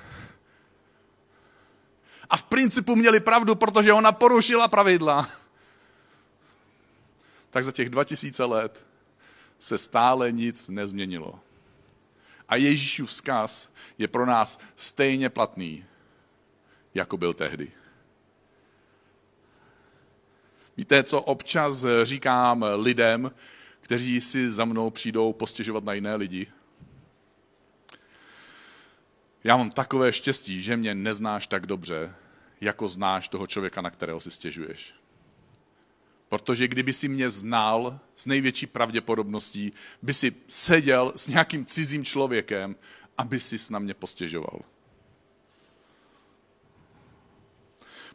A 2.30 2.36
v 2.36 2.42
principu 2.42 2.96
měli 2.96 3.20
pravdu, 3.20 3.54
protože 3.54 3.92
ona 3.92 4.12
porušila 4.12 4.68
pravidla. 4.68 5.28
Tak 7.50 7.64
za 7.64 7.72
těch 7.72 7.90
2000 7.90 8.44
let 8.44 8.86
se 9.58 9.78
stále 9.78 10.32
nic 10.32 10.68
nezměnilo. 10.68 11.40
A 12.48 12.56
Ježíšův 12.56 13.08
vzkaz 13.08 13.70
je 13.98 14.08
pro 14.08 14.26
nás 14.26 14.58
stejně 14.76 15.28
platný, 15.28 15.84
jako 16.94 17.16
byl 17.16 17.34
tehdy. 17.34 17.72
Víte, 20.76 21.04
co 21.04 21.20
občas 21.20 21.86
říkám 22.02 22.64
lidem, 22.76 23.30
kteří 23.80 24.20
si 24.20 24.50
za 24.50 24.64
mnou 24.64 24.90
přijdou 24.90 25.32
postěžovat 25.32 25.84
na 25.84 25.92
jiné 25.92 26.14
lidi? 26.14 26.46
Já 29.44 29.56
mám 29.56 29.70
takové 29.70 30.12
štěstí, 30.12 30.62
že 30.62 30.76
mě 30.76 30.94
neznáš 30.94 31.46
tak 31.46 31.66
dobře, 31.66 32.14
jako 32.60 32.88
znáš 32.88 33.28
toho 33.28 33.46
člověka, 33.46 33.80
na 33.80 33.90
kterého 33.90 34.20
si 34.20 34.30
stěžuješ. 34.30 34.94
Protože 36.28 36.68
kdyby 36.68 36.92
si 36.92 37.08
mě 37.08 37.30
znal 37.30 38.00
s 38.14 38.26
největší 38.26 38.66
pravděpodobností, 38.66 39.72
by 40.02 40.14
si 40.14 40.34
seděl 40.48 41.12
s 41.16 41.26
nějakým 41.26 41.64
cizím 41.64 42.04
člověkem, 42.04 42.76
aby 43.18 43.40
si 43.40 43.56
na 43.70 43.78
mě 43.78 43.94
postěžoval. 43.94 44.60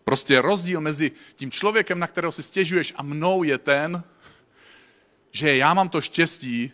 Prostě 0.03 0.41
rozdíl 0.41 0.81
mezi 0.81 1.11
tím 1.35 1.51
člověkem, 1.51 1.99
na 1.99 2.07
kterého 2.07 2.31
si 2.31 2.43
stěžuješ 2.43 2.93
a 2.95 3.03
mnou 3.03 3.43
je 3.43 3.57
ten, 3.57 4.03
že 5.31 5.57
já 5.57 5.73
mám 5.73 5.89
to 5.89 6.01
štěstí, 6.01 6.71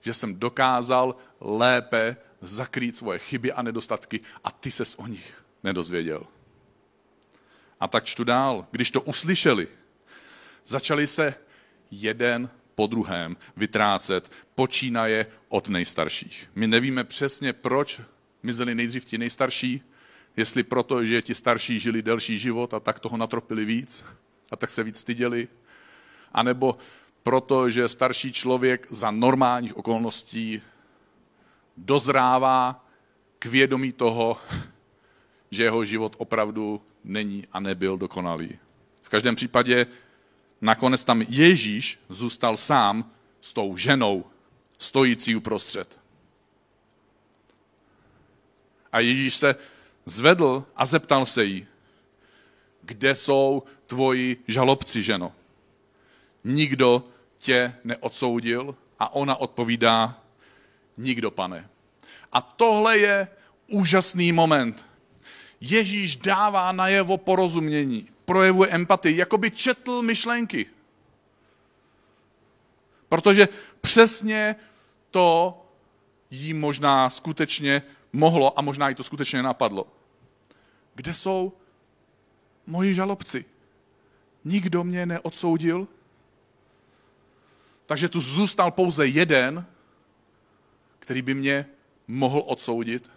že 0.00 0.14
jsem 0.14 0.34
dokázal 0.34 1.16
lépe 1.40 2.16
zakrýt 2.40 2.96
svoje 2.96 3.18
chyby 3.18 3.52
a 3.52 3.62
nedostatky 3.62 4.20
a 4.44 4.50
ty 4.50 4.70
ses 4.70 4.94
o 4.94 5.06
nich 5.06 5.34
nedozvěděl. 5.62 6.26
A 7.80 7.88
tak 7.88 8.04
čtu 8.04 8.24
dál. 8.24 8.66
Když 8.70 8.90
to 8.90 9.00
uslyšeli, 9.00 9.68
začali 10.66 11.06
se 11.06 11.34
jeden 11.90 12.50
po 12.74 12.86
druhém 12.86 13.36
vytrácet, 13.56 14.30
počínaje 14.54 15.26
od 15.48 15.68
nejstarších. 15.68 16.50
My 16.54 16.66
nevíme 16.66 17.04
přesně, 17.04 17.52
proč 17.52 18.00
mizeli 18.42 18.74
nejdřív 18.74 19.04
ti 19.04 19.18
nejstarší, 19.18 19.82
jestli 20.36 20.62
proto, 20.62 21.04
že 21.04 21.22
ti 21.22 21.34
starší 21.34 21.80
žili 21.80 22.02
delší 22.02 22.38
život 22.38 22.74
a 22.74 22.80
tak 22.80 23.00
toho 23.00 23.16
natropili 23.16 23.64
víc 23.64 24.04
a 24.50 24.56
tak 24.56 24.70
se 24.70 24.82
víc 24.82 24.98
styděli, 24.98 25.48
anebo 26.32 26.78
proto, 27.22 27.70
že 27.70 27.88
starší 27.88 28.32
člověk 28.32 28.86
za 28.90 29.10
normálních 29.10 29.76
okolností 29.76 30.62
dozrává 31.76 32.86
k 33.38 33.46
vědomí 33.46 33.92
toho, 33.92 34.36
že 35.50 35.64
jeho 35.64 35.84
život 35.84 36.16
opravdu 36.18 36.82
není 37.04 37.46
a 37.52 37.60
nebyl 37.60 37.98
dokonalý. 37.98 38.58
V 39.02 39.08
každém 39.08 39.34
případě 39.34 39.86
nakonec 40.60 41.04
tam 41.04 41.22
Ježíš 41.28 41.98
zůstal 42.08 42.56
sám 42.56 43.10
s 43.40 43.52
tou 43.52 43.76
ženou, 43.76 44.24
stojící 44.78 45.36
uprostřed. 45.36 45.98
A 48.92 49.00
Ježíš 49.00 49.36
se 49.36 49.54
zvedl 50.06 50.64
a 50.76 50.86
zeptal 50.86 51.26
se 51.26 51.44
jí, 51.44 51.66
kde 52.82 53.14
jsou 53.14 53.62
tvoji 53.86 54.44
žalobci, 54.48 55.02
ženo? 55.02 55.32
Nikdo 56.44 57.04
tě 57.38 57.74
neodsoudil? 57.84 58.76
A 58.98 59.14
ona 59.14 59.36
odpovídá, 59.36 60.22
nikdo, 60.96 61.30
pane. 61.30 61.68
A 62.32 62.40
tohle 62.40 62.98
je 62.98 63.28
úžasný 63.66 64.32
moment. 64.32 64.86
Ježíš 65.60 66.16
dává 66.16 66.72
najevo 66.72 67.18
porozumění, 67.18 68.08
projevuje 68.24 68.70
empatii, 68.70 69.16
jako 69.16 69.38
by 69.38 69.50
četl 69.50 70.02
myšlenky. 70.02 70.66
Protože 73.08 73.48
přesně 73.80 74.56
to 75.10 75.62
jí 76.30 76.54
možná 76.54 77.10
skutečně 77.10 77.82
mohlo 78.12 78.58
a 78.58 78.62
možná 78.62 78.88
jí 78.88 78.94
to 78.94 79.02
skutečně 79.02 79.42
napadlo. 79.42 79.86
Kde 80.94 81.14
jsou 81.14 81.52
moji 82.66 82.94
žalobci? 82.94 83.44
Nikdo 84.44 84.84
mě 84.84 85.06
neodsoudil, 85.06 85.88
takže 87.86 88.08
tu 88.08 88.20
zůstal 88.20 88.70
pouze 88.70 89.06
jeden, 89.06 89.66
který 91.06 91.22
by 91.22 91.34
mě 91.34 91.66
mohl 92.08 92.42
odsoudit. 92.46 93.10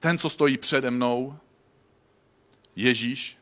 Ten, 0.00 0.18
co 0.18 0.28
stojí 0.28 0.58
přede 0.58 0.90
mnou, 0.90 1.38
Ježíš. 2.76 3.38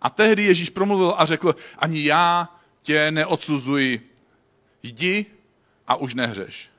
A 0.00 0.10
tehdy 0.10 0.44
Ježíš 0.44 0.70
promluvil 0.70 1.14
a 1.18 1.24
řekl, 1.24 1.54
ani 1.78 2.04
já 2.04 2.56
tě 2.82 3.10
neodsuzuji. 3.10 4.14
Jdi 4.82 5.26
a 5.86 5.96
už 5.96 6.14
nehřeš. 6.14 6.70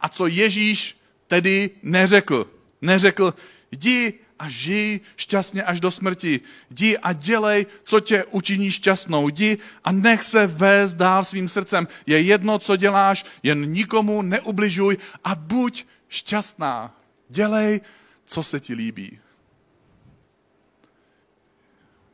A 0.00 0.08
co 0.08 0.26
Ježíš 0.26 0.98
tedy 1.26 1.70
neřekl? 1.82 2.50
Neřekl, 2.82 3.34
jdi 3.70 4.20
a 4.40 4.48
žij 4.48 5.00
šťastně 5.16 5.62
až 5.62 5.80
do 5.80 5.90
smrti. 5.90 6.40
Jdi 6.70 6.98
a 6.98 7.12
dělej, 7.12 7.66
co 7.84 8.00
tě 8.00 8.24
učiní 8.24 8.70
šťastnou. 8.70 9.28
Jdi 9.28 9.58
a 9.84 9.92
nech 9.92 10.24
se 10.24 10.46
vést 10.46 10.94
dál 10.94 11.24
svým 11.24 11.48
srdcem. 11.48 11.88
Je 12.06 12.20
jedno, 12.20 12.58
co 12.58 12.76
děláš, 12.76 13.24
jen 13.42 13.72
nikomu 13.72 14.22
neubližuj 14.22 14.96
a 15.24 15.34
buď 15.34 15.84
šťastná. 16.08 16.96
Dělej, 17.28 17.80
co 18.24 18.42
se 18.42 18.60
ti 18.60 18.74
líbí. 18.74 19.18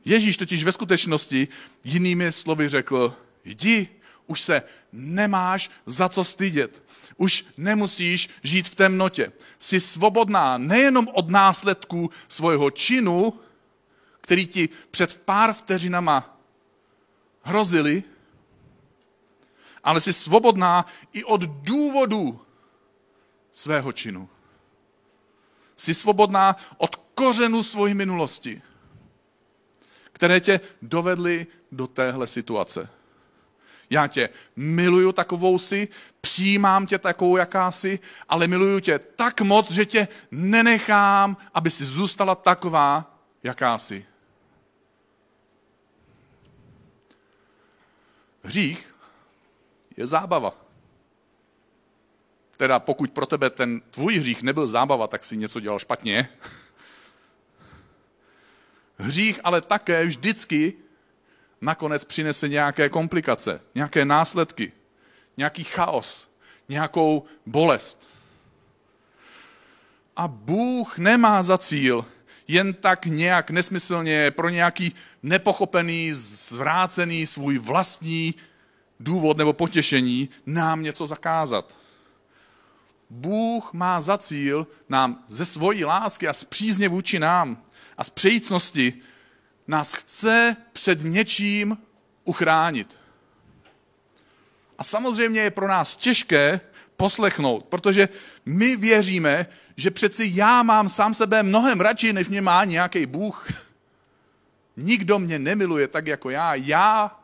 Ježíš 0.04 0.37
totiž 0.37 0.64
ve 0.64 0.73
skutečnosti 0.73 1.49
jinými 1.85 2.33
slovy 2.33 2.68
řekl, 2.68 3.14
jdi, 3.45 3.88
už 4.26 4.40
se 4.40 4.62
nemáš 4.92 5.71
za 5.87 6.09
co 6.09 6.25
stydět. 6.25 6.83
Už 7.16 7.46
nemusíš 7.56 8.28
žít 8.42 8.68
v 8.68 8.75
temnotě. 8.75 9.32
Jsi 9.58 9.80
svobodná 9.80 10.58
nejenom 10.58 11.08
od 11.12 11.30
následků 11.30 12.11
svého 12.28 12.70
činu, 12.70 13.40
který 14.20 14.46
ti 14.46 14.68
před 14.90 15.20
pár 15.25 15.52
vteřinama 15.52 16.40
hrozili, 17.42 18.02
ale 19.85 20.00
jsi 20.00 20.12
svobodná 20.12 20.87
i 21.12 21.25
od 21.25 21.40
důvodu 21.40 22.40
svého 23.52 23.92
činu. 23.92 24.28
Jsi 25.76 25.94
svobodná 25.94 26.56
od 26.76 26.96
kořenu 26.96 27.62
svojí 27.62 27.94
minulosti, 27.94 28.62
které 30.12 30.40
tě 30.40 30.61
dovedly 30.82 31.46
do 31.73 31.87
téhle 31.87 32.26
situace. 32.26 32.88
Já 33.90 34.06
tě 34.06 34.28
miluju 34.56 35.12
takovou 35.12 35.58
si, 35.58 35.88
přijímám 36.20 36.86
tě 36.86 36.98
takovou, 36.98 37.36
jaká 37.36 37.70
jsi, 37.70 37.98
ale 38.28 38.48
miluju 38.48 38.80
tě 38.80 38.98
tak 38.98 39.40
moc, 39.40 39.70
že 39.70 39.86
tě 39.86 40.08
nenechám, 40.30 41.36
aby 41.54 41.70
si 41.70 41.84
zůstala 41.84 42.34
taková, 42.34 43.18
jaká 43.42 43.78
jsi. 43.78 44.06
Hřích 48.42 48.94
je 49.96 50.06
zábava. 50.06 50.54
Teda 52.56 52.78
pokud 52.78 53.10
pro 53.10 53.26
tebe 53.26 53.50
ten 53.50 53.80
tvůj 53.80 54.14
hřích 54.14 54.42
nebyl 54.42 54.66
zábava, 54.66 55.06
tak 55.06 55.24
si 55.24 55.36
něco 55.36 55.60
dělal 55.60 55.78
špatně. 55.78 56.28
Hřích 58.98 59.40
ale 59.44 59.60
také 59.60 60.06
vždycky 60.06 60.74
nakonec 61.60 62.04
přinese 62.04 62.48
nějaké 62.48 62.88
komplikace, 62.88 63.60
nějaké 63.75 64.04
následky, 64.04 64.72
nějaký 65.36 65.64
chaos, 65.64 66.30
nějakou 66.68 67.25
bolest. 67.46 68.08
A 70.16 70.28
Bůh 70.28 70.98
nemá 70.98 71.42
za 71.42 71.58
cíl 71.58 72.04
jen 72.48 72.75
tak 72.75 73.06
nějak 73.06 73.50
nesmyslně 73.50 74.30
pro 74.30 74.48
nějaký 74.48 74.94
nepochopený, 75.22 76.12
zvrácený 76.12 77.26
svůj 77.26 77.58
vlastní 77.58 78.34
důvod 79.00 79.36
nebo 79.36 79.52
potěšení 79.52 80.28
nám 80.46 80.82
něco 80.82 81.06
zakázat. 81.06 81.78
Bůh 83.10 83.72
má 83.72 84.00
za 84.00 84.18
cíl 84.18 84.66
nám 84.88 85.25
ze 85.28 85.44
svojí 85.44 85.84
lásky 85.84 86.28
a 86.28 86.32
z 86.32 86.44
přízně 86.44 86.88
vůči 86.88 87.18
nám 87.18 87.62
a 87.98 88.04
z 88.04 88.10
přejícnosti 88.10 88.94
nás 89.68 89.94
chce 89.94 90.56
před 90.73 91.02
něčím 91.02 91.78
uchránit. 92.25 92.99
A 94.78 94.85
samozřejmě 94.85 95.40
je 95.40 95.50
pro 95.50 95.68
nás 95.68 95.96
těžké 95.96 96.61
poslechnout, 96.96 97.64
protože 97.64 98.08
my 98.46 98.76
věříme, 98.76 99.46
že 99.76 99.90
přeci 99.90 100.30
já 100.35 100.62
mám 100.62 100.88
sám 100.88 101.14
sebe 101.14 101.42
mnohem 101.42 101.80
radši, 101.80 102.12
než 102.12 102.28
mě 102.28 102.40
má 102.40 102.64
nějaký 102.64 103.06
Bůh. 103.06 103.49
Nikdo 104.76 105.18
mě 105.18 105.38
nemiluje 105.38 105.88
tak 105.88 106.06
jako 106.06 106.30
já. 106.30 106.54
Já 106.54 107.20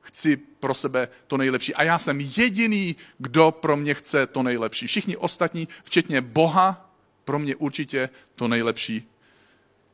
chci 0.00 0.36
pro 0.36 0.74
sebe 0.74 1.08
to 1.26 1.36
nejlepší. 1.36 1.74
A 1.74 1.82
já 1.82 1.98
jsem 1.98 2.20
jediný, 2.20 2.96
kdo 3.18 3.50
pro 3.50 3.76
mě 3.76 3.94
chce 3.94 4.26
to 4.26 4.42
nejlepší. 4.42 4.86
Všichni 4.86 5.16
ostatní, 5.16 5.68
včetně 5.84 6.20
Boha, 6.20 6.90
pro 7.24 7.38
mě 7.38 7.56
určitě 7.56 8.08
to 8.34 8.48
nejlepší 8.48 9.08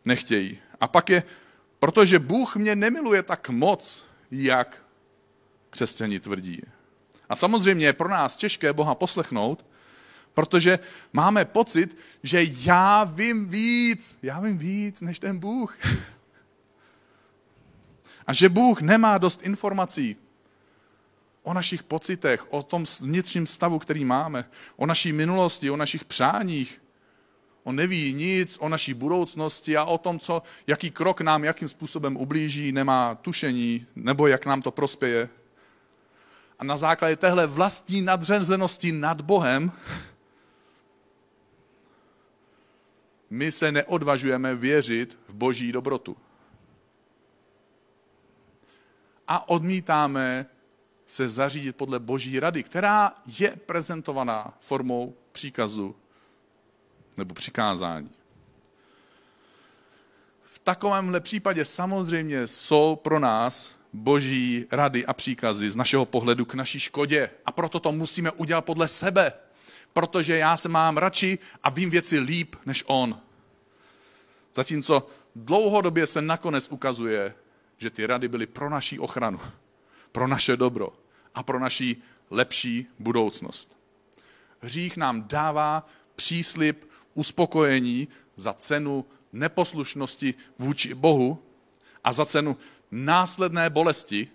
nechtějí. 0.05 0.59
A 0.81 0.89
pak 0.89 1.11
je, 1.11 1.23
protože 1.79 2.19
Bůh 2.19 2.57
mě 2.57 2.77
nemiluje 2.77 3.23
tak 3.23 3.49
moc, 3.49 4.07
jak 4.31 4.83
křesťani 5.71 6.21
tvrdí. 6.21 6.63
A 7.29 7.37
samozřejmě 7.37 7.87
je 7.87 7.93
pro 7.93 8.09
nás 8.09 8.37
těžké 8.37 8.73
Boha 8.73 8.95
poslechnout, 8.95 9.67
protože 10.35 10.79
máme 11.13 11.45
pocit, 11.45 11.97
že 12.23 12.45
já 12.45 13.05
vím 13.05 13.49
víc, 13.49 14.19
já 14.23 14.41
vím 14.41 14.59
víc 14.59 15.01
než 15.01 15.19
ten 15.19 15.39
Bůh. 15.39 15.77
A 18.27 18.33
že 18.33 18.49
Bůh 18.49 18.81
nemá 18.81 19.19
dost 19.19 19.43
informací 19.43 20.17
o 21.43 21.55
našich 21.55 21.83
pocitech, 21.83 22.53
o 22.53 22.63
tom 22.63 22.85
vnitřním 23.01 23.47
stavu, 23.47 23.79
který 23.79 24.05
máme, 24.05 24.45
o 24.77 24.87
naší 24.87 25.13
minulosti, 25.13 25.71
o 25.71 25.77
našich 25.77 26.05
přáních. 26.05 26.83
On 27.67 27.77
neví 27.77 28.13
nic 28.13 28.57
o 28.61 28.69
naší 28.69 28.95
budoucnosti 28.95 29.77
a 29.77 29.85
o 29.85 29.99
tom, 29.99 30.19
co, 30.19 30.43
jaký 30.67 30.91
krok 30.91 31.21
nám, 31.21 31.45
jakým 31.45 31.69
způsobem 31.69 32.17
ublíží, 32.17 32.73
nemá 32.73 33.15
tušení, 33.15 33.87
nebo 33.97 34.27
jak 34.27 34.47
nám 34.47 34.63
to 34.63 34.71
prospěje. 34.71 35.29
A 36.59 36.65
na 36.65 36.77
základě 36.77 37.17
téhle 37.17 37.47
vlastní 37.47 38.03
nadřazenosti 38.03 38.93
nad 38.93 39.21
Bohem 39.21 39.73
my 43.31 43.53
se 43.53 43.73
neodvažujeme 43.73 44.55
věřit 44.55 45.19
v 45.29 45.35
boží 45.35 45.73
dobrotu. 45.73 46.17
A 49.29 49.49
odmítáme 49.49 50.47
se 51.07 51.29
zařídit 51.29 51.77
podle 51.77 51.99
boží 51.99 52.41
rady, 52.41 52.63
která 52.63 53.17
je 53.39 53.57
prezentovaná 53.57 54.55
formou 54.61 55.17
příkazu 55.33 55.97
nebo 57.17 57.35
přikázání. 57.35 58.11
V 60.53 60.59
takovémhle 60.59 61.21
případě 61.21 61.65
samozřejmě 61.65 62.47
jsou 62.47 62.97
pro 62.97 63.19
nás 63.19 63.77
boží 63.93 64.67
rady 64.71 65.07
a 65.07 65.13
příkazy 65.13 65.71
z 65.71 65.77
našeho 65.77 66.05
pohledu 66.07 66.45
k 66.45 66.55
naší 66.55 66.81
škodě. 66.81 67.31
A 67.45 67.53
proto 67.53 67.81
to 67.81 67.93
musíme 67.93 68.31
udělat 68.31 68.61
podle 68.61 68.89
sebe, 68.89 69.33
protože 69.93 70.37
já 70.37 70.57
se 70.57 70.69
mám 70.69 70.97
radši 70.97 71.39
a 71.63 71.71
vím 71.71 71.91
věci 71.91 72.19
líp 72.19 72.57
než 72.67 72.85
on. 72.87 73.21
Zatímco 74.55 75.07
dlouhodobě 75.37 76.07
se 76.07 76.23
nakonec 76.23 76.69
ukazuje, 76.69 77.35
že 77.79 77.91
ty 77.91 78.07
rady 78.07 78.29
byly 78.29 78.47
pro 78.47 78.71
naší 78.71 78.99
ochranu, 78.99 79.41
pro 80.13 80.27
naše 80.27 80.57
dobro 80.57 80.93
a 81.35 81.43
pro 81.43 81.59
naší 81.59 82.03
lepší 82.31 82.87
budoucnost. 82.99 83.77
Hřích 84.61 84.97
nám 84.97 85.23
dává 85.29 85.85
příslip 86.17 86.85
uspokojení 87.17 88.09
za 88.37 88.53
cenu 88.53 89.05
neposlušnosti 89.33 90.35
vůči 90.59 90.95
Bohu 90.95 91.43
a 92.05 92.13
za 92.13 92.27
cenu 92.27 92.57
následné 92.91 93.71
bolesti, 93.71 94.29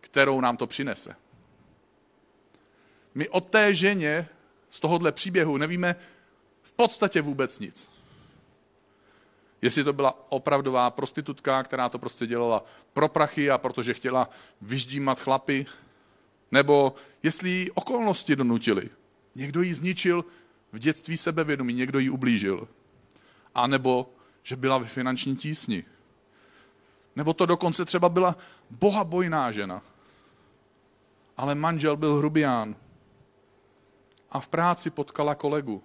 kterou 0.00 0.40
nám 0.40 0.56
to 0.56 0.66
přinese. 0.66 1.16
My 3.14 3.28
o 3.28 3.40
té 3.40 3.74
ženě 3.74 4.28
z 4.70 4.80
tohohle 4.80 5.12
příběhu 5.12 5.56
nevíme 5.56 5.96
v 6.62 6.72
podstatě 6.72 7.22
vůbec 7.22 7.58
nic. 7.60 7.92
Jestli 9.62 9.84
to 9.84 9.92
byla 9.92 10.32
opravdová 10.32 10.90
prostitutka, 10.90 11.62
která 11.62 11.88
to 11.88 11.98
prostě 11.98 12.26
dělala 12.26 12.64
pro 12.92 13.08
prachy 13.08 13.50
a 13.50 13.58
protože 13.58 13.94
chtěla 13.94 14.30
vyždímat 14.60 15.20
chlapy, 15.20 15.66
nebo 16.52 16.94
jestli 17.22 17.50
jí 17.50 17.70
okolnosti 17.70 18.36
donutily. 18.36 18.90
Někdo 19.34 19.62
jí 19.62 19.74
zničil 19.74 20.24
v 20.72 20.78
dětství 20.78 21.16
sebevědomí, 21.16 21.74
někdo 21.74 21.98
jí 21.98 22.10
ublížil. 22.10 22.68
A 23.54 23.66
nebo, 23.66 24.14
že 24.42 24.56
byla 24.56 24.78
ve 24.78 24.86
finanční 24.86 25.36
tísni. 25.36 25.84
Nebo 27.16 27.34
to 27.34 27.46
dokonce 27.46 27.84
třeba 27.84 28.08
byla 28.08 28.36
bohabojná 28.70 29.52
žena. 29.52 29.82
Ale 31.36 31.54
manžel 31.54 31.96
byl 31.96 32.14
hrubián. 32.14 32.76
A 34.30 34.40
v 34.40 34.48
práci 34.48 34.90
potkala 34.90 35.34
kolegu. 35.34 35.82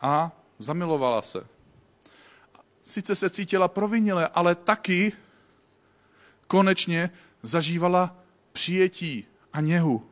A 0.00 0.32
zamilovala 0.58 1.22
se. 1.22 1.46
Sice 2.82 3.14
se 3.14 3.30
cítila 3.30 3.68
provinile, 3.68 4.28
ale 4.28 4.54
taky 4.54 5.12
konečně 6.46 7.10
zažívala 7.42 8.16
přijetí 8.52 9.26
a 9.52 9.60
něhu. 9.60 10.10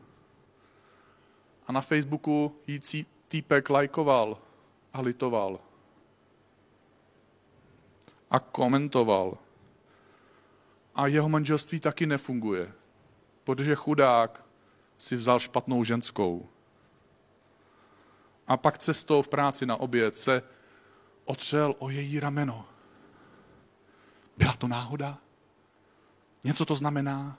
A 1.66 1.72
na 1.72 1.81
Facebooku 1.81 2.61
jí 2.66 3.07
týpek 3.29 3.70
lajkoval 3.70 4.38
a 4.92 5.00
litoval 5.00 5.61
a 8.31 8.38
komentoval. 8.38 9.38
A 10.94 11.07
jeho 11.07 11.29
manželství 11.29 11.81
taky 11.81 12.07
nefunguje, 12.07 12.72
protože 13.44 13.74
chudák 13.74 14.44
si 14.98 15.16
vzal 15.16 15.40
špatnou 15.40 15.85
ženskou. 15.85 16.48
A 18.46 18.57
pak 18.57 18.79
cestou 18.79 19.22
v 19.22 19.29
práci 19.29 19.66
na 19.66 19.76
oběd 19.76 20.16
se 20.16 20.42
otřel 21.24 21.74
o 21.79 21.90
její 21.90 22.20
rameno. 22.20 22.68
Byla 24.37 24.52
to 24.52 24.68
náhoda? 24.68 25.18
Něco 26.44 26.64
to 26.64 26.74
znamená? 26.74 27.38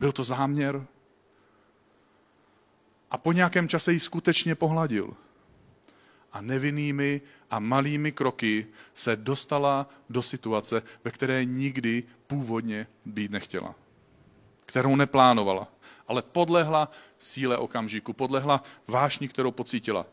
Byl 0.00 0.12
to 0.12 0.24
záměr? 0.24 0.86
A 3.14 3.18
po 3.18 3.32
nějakém 3.32 3.68
čase 3.68 3.92
ji 3.92 4.00
skutečně 4.00 4.54
pohladil 4.54 5.14
a 6.32 6.40
nevinnými 6.40 7.20
a 7.50 7.58
malými 7.58 8.12
kroky 8.12 8.66
se 8.94 9.16
dostala 9.16 9.88
do 10.10 10.22
situace, 10.22 10.82
ve 11.04 11.10
které 11.10 11.44
nikdy 11.44 12.02
původně 12.26 12.86
být 13.04 13.30
nechtěla. 13.30 13.74
Kterou 14.66 14.96
neplánovala, 14.96 15.68
ale 16.08 16.22
podlehla 16.22 16.90
síle 17.18 17.58
okamžiku, 17.58 18.12
podlehla 18.12 18.62
vášni, 18.88 19.28
kterou 19.28 19.50
pocítila. 19.50 20.06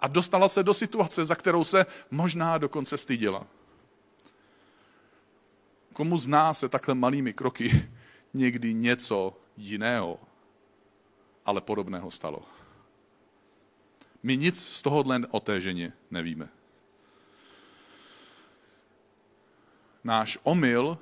A 0.00 0.08
dostala 0.08 0.48
se 0.48 0.62
do 0.62 0.74
situace, 0.74 1.24
za 1.24 1.34
kterou 1.34 1.64
se 1.64 1.86
možná 2.10 2.58
dokonce 2.58 2.98
styděla. 2.98 3.46
Komu 5.92 6.18
z 6.18 6.26
nás 6.26 6.58
se 6.58 6.68
takhle 6.68 6.94
malými 6.94 7.32
kroky 7.32 7.88
někdy 8.34 8.74
něco 8.74 9.36
jiného, 9.56 10.18
ale 11.46 11.60
podobného 11.60 12.10
stalo? 12.10 12.42
My 14.22 14.36
nic 14.36 14.60
z 14.60 14.82
tohohle 14.82 15.20
o 15.30 15.40
té 15.40 15.60
ženě 15.60 15.92
nevíme. 16.10 16.48
Náš 20.04 20.38
omyl 20.42 20.98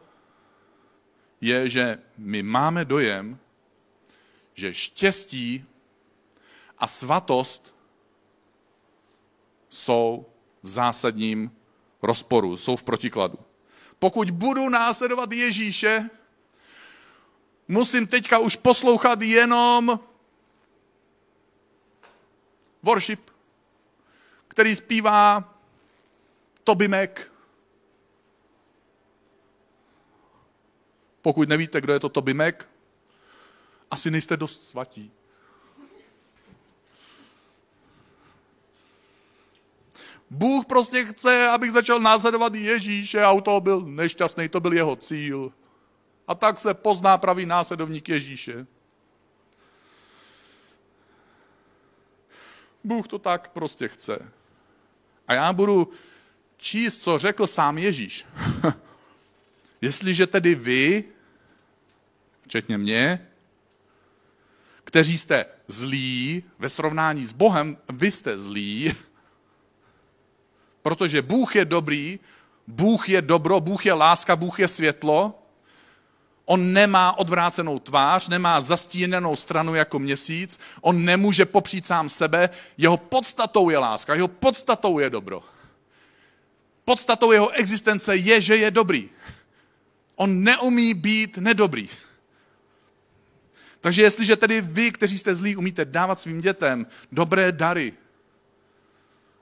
je, 1.40 1.68
že 1.68 1.98
my 2.16 2.42
máme 2.42 2.84
dojem, 2.84 3.38
že 4.54 4.74
štěstí 4.74 5.64
a 6.78 6.86
svatost 6.86 7.74
jsou 9.68 10.26
v 10.62 10.68
zásadním 10.68 11.50
rozporu, 12.02 12.56
jsou 12.56 12.76
v 12.76 12.82
protikladu. 12.82 13.38
Pokud 13.98 14.30
budu 14.30 14.68
následovat 14.68 15.32
Ježíše, 15.32 16.10
musím 17.68 18.06
teďka 18.06 18.38
už 18.38 18.56
poslouchat 18.56 19.22
jenom 19.22 20.00
worship, 22.88 23.30
který 24.48 24.76
zpívá 24.76 25.54
Toby 26.64 26.88
Mac. 26.88 27.10
Pokud 31.22 31.48
nevíte, 31.48 31.80
kdo 31.80 31.92
je 31.92 32.00
to 32.00 32.08
Toby 32.08 32.34
Mac, 32.34 32.54
asi 33.90 34.10
nejste 34.10 34.36
dost 34.36 34.68
svatí. 34.68 35.12
Bůh 40.30 40.66
prostě 40.66 41.04
chce, 41.04 41.48
abych 41.48 41.72
začal 41.72 42.00
následovat 42.00 42.54
Ježíše, 42.54 43.24
a 43.24 43.40
to 43.40 43.60
byl 43.60 43.80
nešťastný, 43.80 44.48
to 44.48 44.60
byl 44.60 44.72
jeho 44.72 44.96
cíl. 44.96 45.52
A 46.28 46.34
tak 46.34 46.58
se 46.58 46.74
pozná 46.74 47.18
pravý 47.18 47.46
následovník 47.46 48.08
Ježíše. 48.08 48.66
Bůh 52.84 53.08
to 53.08 53.18
tak 53.18 53.48
prostě 53.48 53.88
chce. 53.88 54.32
A 55.28 55.34
já 55.34 55.52
budu 55.52 55.90
číst, 56.56 57.02
co 57.02 57.18
řekl 57.18 57.46
sám 57.46 57.78
Ježíš. 57.78 58.26
Jestliže 59.80 60.26
tedy 60.26 60.54
vy, 60.54 61.04
včetně 62.42 62.78
mě, 62.78 63.28
kteří 64.84 65.18
jste 65.18 65.46
zlí, 65.68 66.42
ve 66.58 66.68
srovnání 66.68 67.26
s 67.26 67.32
Bohem, 67.32 67.76
vy 67.88 68.10
jste 68.10 68.38
zlí, 68.38 68.94
protože 70.82 71.22
Bůh 71.22 71.56
je 71.56 71.64
dobrý, 71.64 72.18
Bůh 72.66 73.08
je 73.08 73.22
dobro, 73.22 73.60
Bůh 73.60 73.86
je 73.86 73.92
láska, 73.92 74.36
Bůh 74.36 74.58
je 74.58 74.68
světlo, 74.68 75.47
On 76.50 76.72
nemá 76.72 77.18
odvrácenou 77.18 77.78
tvář, 77.78 78.28
nemá 78.28 78.60
zastíněnou 78.60 79.36
stranu 79.36 79.74
jako 79.74 79.98
měsíc, 79.98 80.58
on 80.80 81.04
nemůže 81.04 81.44
popřít 81.44 81.86
sám 81.86 82.08
sebe, 82.08 82.50
jeho 82.78 82.96
podstatou 82.96 83.70
je 83.70 83.78
láska, 83.78 84.14
jeho 84.14 84.28
podstatou 84.28 84.98
je 84.98 85.10
dobro. 85.10 85.42
Podstatou 86.84 87.32
jeho 87.32 87.50
existence 87.50 88.16
je, 88.16 88.40
že 88.40 88.56
je 88.56 88.70
dobrý. 88.70 89.10
On 90.16 90.42
neumí 90.42 90.94
být 90.94 91.38
nedobrý. 91.38 91.88
Takže 93.80 94.02
jestliže 94.02 94.36
tedy 94.36 94.60
vy, 94.60 94.92
kteří 94.92 95.18
jste 95.18 95.34
zlí, 95.34 95.56
umíte 95.56 95.84
dávat 95.84 96.20
svým 96.20 96.40
dětem 96.40 96.86
dobré 97.12 97.52
dary, 97.52 97.92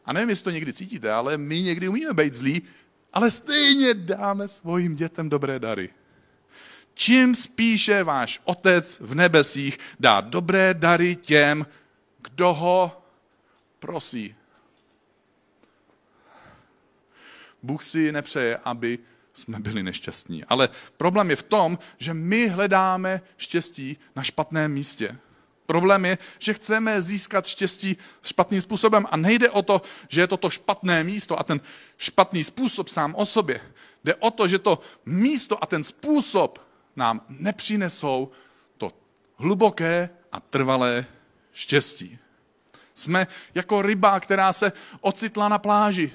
a 0.05 0.12
nevím, 0.12 0.29
jestli 0.29 0.45
to 0.45 0.51
někdy 0.51 0.73
cítíte, 0.73 1.12
ale 1.12 1.38
my 1.38 1.62
někdy 1.62 1.88
umíme 1.88 2.14
být 2.14 2.35
zlí, 2.35 2.62
ale 3.12 3.31
stejně 3.31 3.95
dáme 3.95 4.49
svým 4.49 4.97
dětem 4.97 5.29
dobré 5.29 5.59
dary. 5.59 5.90
Čím 6.99 7.35
spíše 7.35 8.05
váš 8.05 8.41
otec 8.45 9.01
v 9.01 9.15
nebesích 9.15 9.79
dá 10.01 10.21
dobré 10.21 10.75
dary 10.75 11.17
těm, 11.17 11.67
kdo 12.19 12.55
ho 12.55 13.03
prosí. 13.79 14.35
Bůh 17.63 17.85
si 17.85 18.13
nepřeje, 18.13 18.57
aby 18.65 18.99
jsme 19.33 19.59
byli 19.59 19.83
nešťastní. 19.83 20.45
Ale 20.45 20.69
problém 20.97 21.31
je 21.31 21.37
v 21.37 21.43
tom, 21.43 21.79
že 21.99 22.15
my 22.15 22.49
hledáme 22.49 23.21
štěstí 23.37 23.97
na 24.17 24.23
špatném 24.23 24.73
místě. 24.73 25.19
Problém 25.67 26.05
je, 26.05 26.19
že 26.39 26.55
chceme 26.55 27.03
získat 27.03 27.47
štěstí 27.47 27.97
špatným 28.23 28.61
způsobem 28.61 29.07
a 29.11 29.17
nejde 29.17 29.51
o 29.51 29.63
to, 29.63 29.83
že 30.09 30.21
je 30.21 30.27
to 30.27 30.37
to 30.37 30.51
špatné 30.51 31.05
místo 31.05 31.39
a 31.39 31.43
ten 31.43 31.61
špatný 31.99 32.45
způsob 32.45 32.89
sám 32.89 33.15
o 33.15 33.27
sobě. 33.27 33.61
Jde 34.05 34.15
o 34.15 34.31
to, 34.31 34.49
že 34.49 34.59
to 34.59 34.79
místo 35.07 35.63
a 35.63 35.67
ten 35.67 35.85
způsob 35.85 36.66
nám 36.97 37.21
nepřinesou 37.29 38.31
to 38.79 38.93
hluboké 39.37 40.11
a 40.33 40.41
trvalé 40.41 41.07
štěstí. 41.53 42.19
Jsme 42.95 43.27
jako 43.55 43.83
ryba, 43.83 44.21
která 44.21 44.53
se 44.53 44.73
ocitla 45.01 45.49
na 45.49 45.59
pláži. 45.59 46.13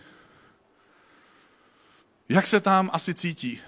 Jak 2.30 2.48
se 2.48 2.60
tam 2.60 2.90
asi 2.94 3.14
cítí? 3.14 3.62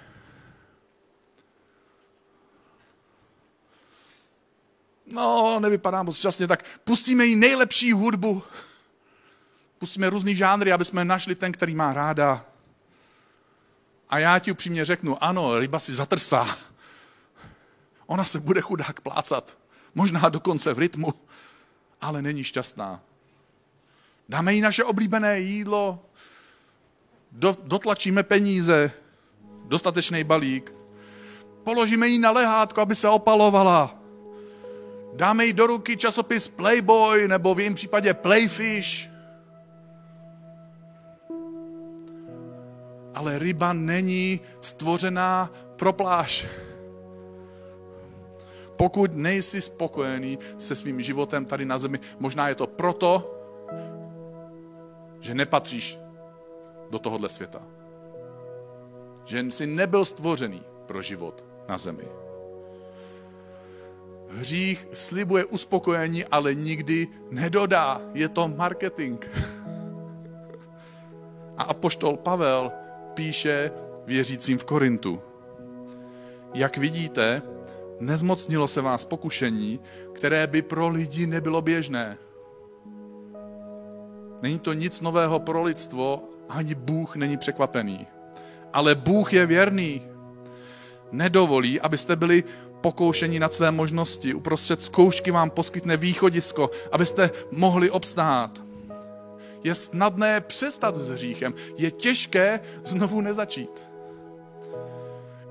No, 5.06 5.60
nevypadá 5.60 6.04
moc 6.04 6.18
šťastně, 6.18 6.48
tak 6.48 6.66
pustíme 6.84 7.26
jí 7.26 7.36
nejlepší 7.36 7.92
hudbu. 7.92 8.44
Pustíme 9.78 10.10
různý 10.10 10.36
žánry, 10.36 10.72
aby 10.72 10.86
jsme 10.86 11.06
našli 11.06 11.36
ten, 11.36 11.52
který 11.52 11.76
má 11.76 11.94
ráda. 11.94 12.46
A 14.10 14.20
já 14.20 14.40
ti 14.40 14.52
upřímně 14.52 14.86
řeknu, 14.86 15.24
ano, 15.24 15.60
ryba 15.60 15.80
si 15.80 15.96
zatrsá. 15.96 16.58
Ona 18.06 18.24
se 18.24 18.40
bude 18.40 18.62
chudák 18.62 19.02
plácat. 19.02 19.58
Možná 19.96 20.30
dokonce 20.30 20.74
v 20.74 20.80
rytmu, 20.80 21.14
ale 22.02 22.22
není 22.22 22.44
šťastná. 22.44 23.02
Dáme 24.30 24.54
jí 24.54 24.62
naše 24.62 24.84
oblíbené 24.84 25.40
jídlo, 25.40 26.00
do, 27.32 27.58
dotlačíme 27.64 28.24
peníze, 28.24 28.92
dostatečný 29.66 30.24
balík, 30.24 30.74
položíme 31.64 32.08
jí 32.08 32.20
na 32.20 32.32
lehátko, 32.32 32.82
aby 32.82 32.96
se 32.96 33.10
opalovala. 33.10 33.96
Dáme 35.14 35.46
jí 35.46 35.54
do 35.54 35.68
ruky 35.68 35.98
časopis 35.98 36.48
Playboy 36.48 37.28
nebo 37.28 37.56
v 37.56 37.60
jejím 37.60 37.74
případě 37.74 38.14
Playfish. 38.14 39.10
Ale 43.16 43.40
ryba 43.40 43.74
není 43.74 44.40
stvořená 44.62 45.52
pro 45.76 45.94
pláž. 45.94 46.46
Pokud 48.84 49.16
nejsi 49.16 49.62
spokojený 49.62 50.40
se 50.58 50.76
svým 50.76 51.02
životem 51.02 51.46
tady 51.46 51.66
na 51.66 51.78
zemi, 51.78 52.00
možná 52.20 52.50
je 52.50 52.56
to 52.56 52.68
proto, 52.68 53.40
že 55.20 55.36
nepatříš 55.36 56.00
do 56.90 57.00
tohohle 57.00 57.30
světa. 57.30 57.62
Že 59.26 59.40
jsi 59.40 59.68
nebyl 59.68 60.06
stvořený 60.06 60.64
pro 60.86 61.02
život 61.02 61.46
na 61.68 61.78
zemi. 61.78 62.04
Hřích 64.30 64.88
slibuje 64.94 65.46
uspokojení, 65.46 66.26
ale 66.26 66.56
nikdy 66.56 67.08
nedodá. 67.32 68.02
Je 68.14 68.30
to 68.30 68.48
marketing. 68.48 69.24
A 71.58 71.64
apoštol 71.64 72.18
Pavel 72.18 72.72
píše 73.14 73.72
věřícím 74.06 74.58
v 74.58 74.66
Korintu. 74.66 75.22
Jak 76.54 76.78
vidíte, 76.78 77.42
nezmocnilo 78.00 78.68
se 78.68 78.82
vás 78.82 79.06
pokušení, 79.06 79.80
které 80.14 80.48
by 80.48 80.62
pro 80.62 80.88
lidi 80.88 81.28
nebylo 81.28 81.62
běžné. 81.62 82.18
Není 84.42 84.60
to 84.60 84.74
nic 84.74 85.02
nového 85.02 85.40
pro 85.40 85.62
lidstvo, 85.62 86.24
ani 86.50 86.76
Bůh 86.76 87.16
není 87.16 87.38
překvapený. 87.38 88.08
Ale 88.74 88.96
Bůh 88.96 89.34
je 89.34 89.46
věrný. 89.46 90.02
Nedovolí, 91.12 91.82
abyste 91.82 92.16
byli 92.16 92.44
pokoušení 92.82 93.40
nad 93.40 93.54
své 93.54 93.72
možnosti. 93.72 94.34
Uprostřed 94.34 94.82
zkoušky 94.82 95.32
vám 95.32 95.50
poskytne 95.50 95.98
východisko, 95.98 96.70
abyste 96.92 97.32
mohli 97.52 97.90
obstát. 97.90 98.64
Je 99.64 99.76
snadné 99.76 100.42
přestat 100.42 100.96
s 100.96 101.10
hříchem, 101.10 101.54
je 101.78 101.92
těžké 101.92 102.60
znovu 102.86 103.22
nezačít. 103.22 103.90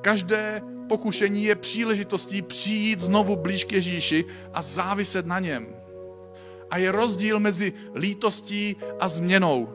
Každé 0.00 0.62
pokušení 0.92 1.44
je 1.44 1.54
příležitostí 1.54 2.42
přijít 2.42 3.00
znovu 3.00 3.36
blíž 3.36 3.64
k 3.64 3.72
Ježíši 3.72 4.24
a 4.52 4.62
záviset 4.62 5.26
na 5.26 5.40
něm. 5.40 5.66
A 6.70 6.78
je 6.78 6.92
rozdíl 6.92 7.40
mezi 7.40 7.72
lítostí 7.94 8.76
a 9.00 9.08
změnou. 9.08 9.68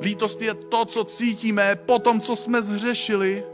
Lítost 0.00 0.42
je 0.42 0.54
to, 0.54 0.84
co 0.84 1.04
cítíme 1.04 1.76
po 1.76 1.98
tom, 1.98 2.20
co 2.20 2.36
jsme 2.36 2.62
zřešili. 2.62 3.44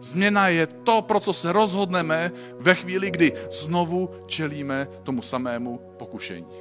Změna 0.00 0.48
je 0.48 0.66
to, 0.66 1.02
pro 1.02 1.20
co 1.20 1.32
se 1.32 1.52
rozhodneme 1.52 2.32
ve 2.58 2.74
chvíli, 2.74 3.10
kdy 3.10 3.32
znovu 3.50 4.10
čelíme 4.26 4.88
tomu 5.02 5.22
samému 5.22 5.80
pokušení. 5.96 6.52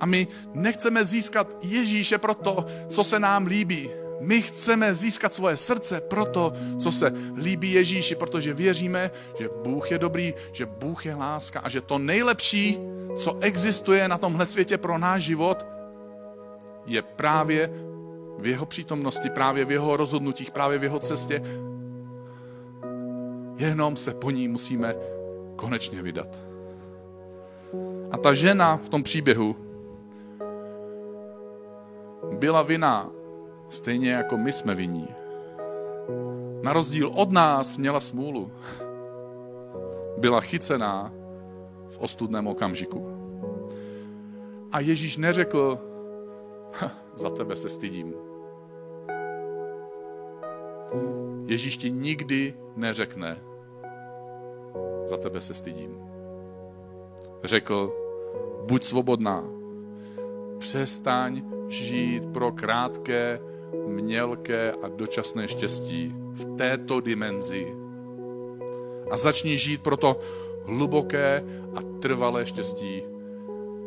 A 0.00 0.06
my 0.06 0.26
nechceme 0.54 1.04
získat 1.04 1.52
Ježíše 1.62 2.18
pro 2.18 2.34
to, 2.34 2.64
co 2.88 3.04
se 3.04 3.18
nám 3.18 3.46
líbí. 3.46 4.01
My 4.22 4.42
chceme 4.42 4.94
získat 4.94 5.34
svoje 5.34 5.56
srdce 5.56 6.00
pro 6.00 6.24
to, 6.24 6.52
co 6.78 6.92
se 6.92 7.12
líbí 7.36 7.72
Ježíši, 7.72 8.14
protože 8.14 8.54
věříme, 8.54 9.10
že 9.38 9.48
Bůh 9.64 9.90
je 9.90 9.98
dobrý, 9.98 10.34
že 10.52 10.66
Bůh 10.66 11.06
je 11.06 11.14
láska 11.14 11.60
a 11.60 11.68
že 11.68 11.80
to 11.80 11.98
nejlepší, 11.98 12.78
co 13.16 13.38
existuje 13.40 14.08
na 14.08 14.18
tomhle 14.18 14.46
světě 14.46 14.78
pro 14.78 14.98
náš 14.98 15.22
život, 15.22 15.66
je 16.86 17.02
právě 17.02 17.70
v 18.38 18.46
jeho 18.46 18.66
přítomnosti, 18.66 19.30
právě 19.30 19.64
v 19.64 19.70
jeho 19.70 19.96
rozhodnutích, 19.96 20.50
právě 20.50 20.78
v 20.78 20.84
jeho 20.84 20.98
cestě. 20.98 21.42
Jenom 23.56 23.96
se 23.96 24.14
po 24.14 24.30
ní 24.30 24.48
musíme 24.48 24.94
konečně 25.56 26.02
vydat. 26.02 26.28
A 28.10 28.18
ta 28.18 28.34
žena 28.34 28.76
v 28.76 28.88
tom 28.88 29.02
příběhu 29.02 29.56
byla 32.38 32.62
vina 32.62 33.10
stejně 33.72 34.12
jako 34.12 34.36
my 34.36 34.52
jsme 34.52 34.74
viní. 34.74 35.08
Na 36.62 36.72
rozdíl 36.72 37.08
od 37.14 37.32
nás 37.32 37.76
měla 37.76 38.00
smůlu. 38.00 38.52
Byla 40.18 40.40
chycená 40.40 41.12
v 41.88 41.98
ostudném 41.98 42.46
okamžiku. 42.46 43.06
A 44.72 44.80
Ježíš 44.80 45.16
neřekl, 45.16 45.78
za 47.14 47.30
tebe 47.30 47.56
se 47.56 47.68
stydím. 47.68 48.14
Ježíš 51.46 51.76
ti 51.76 51.90
nikdy 51.90 52.54
neřekne, 52.76 53.38
za 55.04 55.16
tebe 55.16 55.40
se 55.40 55.54
stydím. 55.54 55.98
Řekl, 57.44 57.92
buď 58.68 58.84
svobodná. 58.84 59.44
Přestaň 60.58 61.42
žít 61.68 62.26
pro 62.32 62.52
krátké, 62.52 63.40
mělké 63.86 64.72
a 64.72 64.88
dočasné 64.88 65.48
štěstí 65.48 66.14
v 66.32 66.56
této 66.56 67.00
dimenzi. 67.00 67.74
A 69.10 69.16
začni 69.16 69.56
žít 69.56 69.82
pro 69.82 69.96
to 69.96 70.20
hluboké 70.64 71.44
a 71.74 71.82
trvalé 72.00 72.46
štěstí 72.46 73.02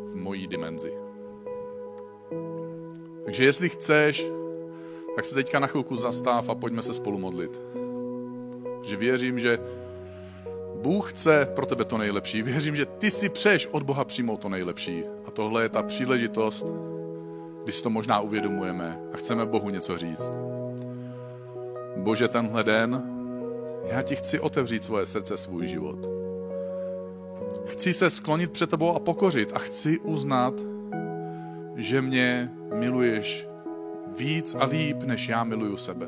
v 0.06 0.16
mojí 0.16 0.46
dimenzi. 0.46 0.92
Takže 3.24 3.44
jestli 3.44 3.68
chceš, 3.68 4.26
tak 5.16 5.24
se 5.24 5.34
teďka 5.34 5.58
na 5.58 5.66
chvilku 5.66 5.96
zastav 5.96 6.48
a 6.48 6.54
pojďme 6.54 6.82
se 6.82 6.94
spolu 6.94 7.18
modlit. 7.18 7.62
Že 8.82 8.96
věřím, 8.96 9.38
že 9.38 9.58
Bůh 10.82 11.12
chce 11.12 11.48
pro 11.54 11.66
tebe 11.66 11.84
to 11.84 11.98
nejlepší. 11.98 12.42
Věřím, 12.42 12.76
že 12.76 12.86
ty 12.86 13.10
si 13.10 13.28
přeješ 13.28 13.66
od 13.66 13.82
Boha 13.82 14.04
přijmout 14.04 14.40
to 14.40 14.48
nejlepší. 14.48 15.04
A 15.26 15.30
tohle 15.30 15.62
je 15.62 15.68
ta 15.68 15.82
příležitost, 15.82 16.66
kdy 17.66 17.72
si 17.72 17.82
to 17.82 17.90
možná 17.90 18.20
uvědomujeme 18.20 19.00
a 19.12 19.16
chceme 19.16 19.46
Bohu 19.46 19.70
něco 19.70 19.98
říct. 19.98 20.30
Bože, 21.96 22.28
tenhle 22.28 22.64
den 22.64 23.02
já 23.84 24.02
ti 24.02 24.16
chci 24.16 24.40
otevřít 24.40 24.84
svoje 24.84 25.06
srdce, 25.06 25.36
svůj 25.36 25.68
život. 25.68 26.08
Chci 27.64 27.94
se 27.94 28.10
sklonit 28.10 28.52
před 28.52 28.70
tebou 28.70 28.94
a 28.94 28.98
pokořit 28.98 29.52
a 29.54 29.58
chci 29.58 29.98
uznat, 29.98 30.54
že 31.76 32.02
mě 32.02 32.50
miluješ 32.74 33.48
víc 34.18 34.56
a 34.58 34.64
líp, 34.64 35.02
než 35.02 35.28
já 35.28 35.44
miluju 35.44 35.76
sebe. 35.76 36.06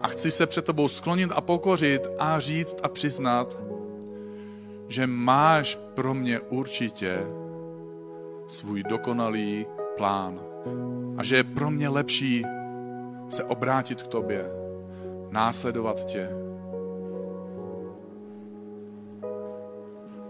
A 0.00 0.08
chci 0.08 0.30
se 0.30 0.46
před 0.46 0.64
tebou 0.64 0.88
sklonit 0.88 1.32
a 1.34 1.40
pokořit 1.40 2.06
a 2.18 2.40
říct 2.40 2.76
a 2.82 2.88
přiznat, 2.88 3.58
že 4.88 5.06
máš 5.06 5.78
pro 5.94 6.14
mě 6.14 6.40
určitě 6.40 7.41
svůj 8.52 8.82
dokonalý 8.82 9.66
plán. 9.96 10.40
A 11.16 11.22
že 11.22 11.36
je 11.36 11.44
pro 11.44 11.70
mě 11.70 11.88
lepší 11.88 12.44
se 13.28 13.44
obrátit 13.44 14.02
k 14.02 14.06
tobě, 14.06 14.44
následovat 15.30 16.04
tě. 16.04 16.28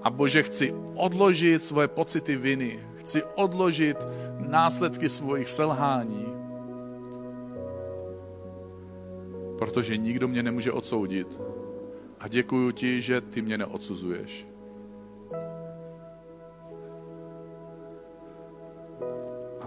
A 0.03 0.11
Bože, 0.11 0.43
chci 0.43 0.75
odložit 0.95 1.63
svoje 1.63 1.89
pocity 1.89 2.37
viny, 2.37 2.81
chci 2.95 3.23
odložit 3.35 3.97
následky 4.39 5.09
svojich 5.09 5.49
selhání, 5.49 6.27
protože 9.59 9.97
nikdo 9.97 10.29
mě 10.29 10.43
nemůže 10.43 10.73
odsoudit. 10.73 11.41
A 12.21 12.29
děkuji 12.29 12.73
ti, 12.73 13.01
že 13.01 13.21
ty 13.21 13.43
mě 13.43 13.59
neodsuzuješ. 13.59 14.52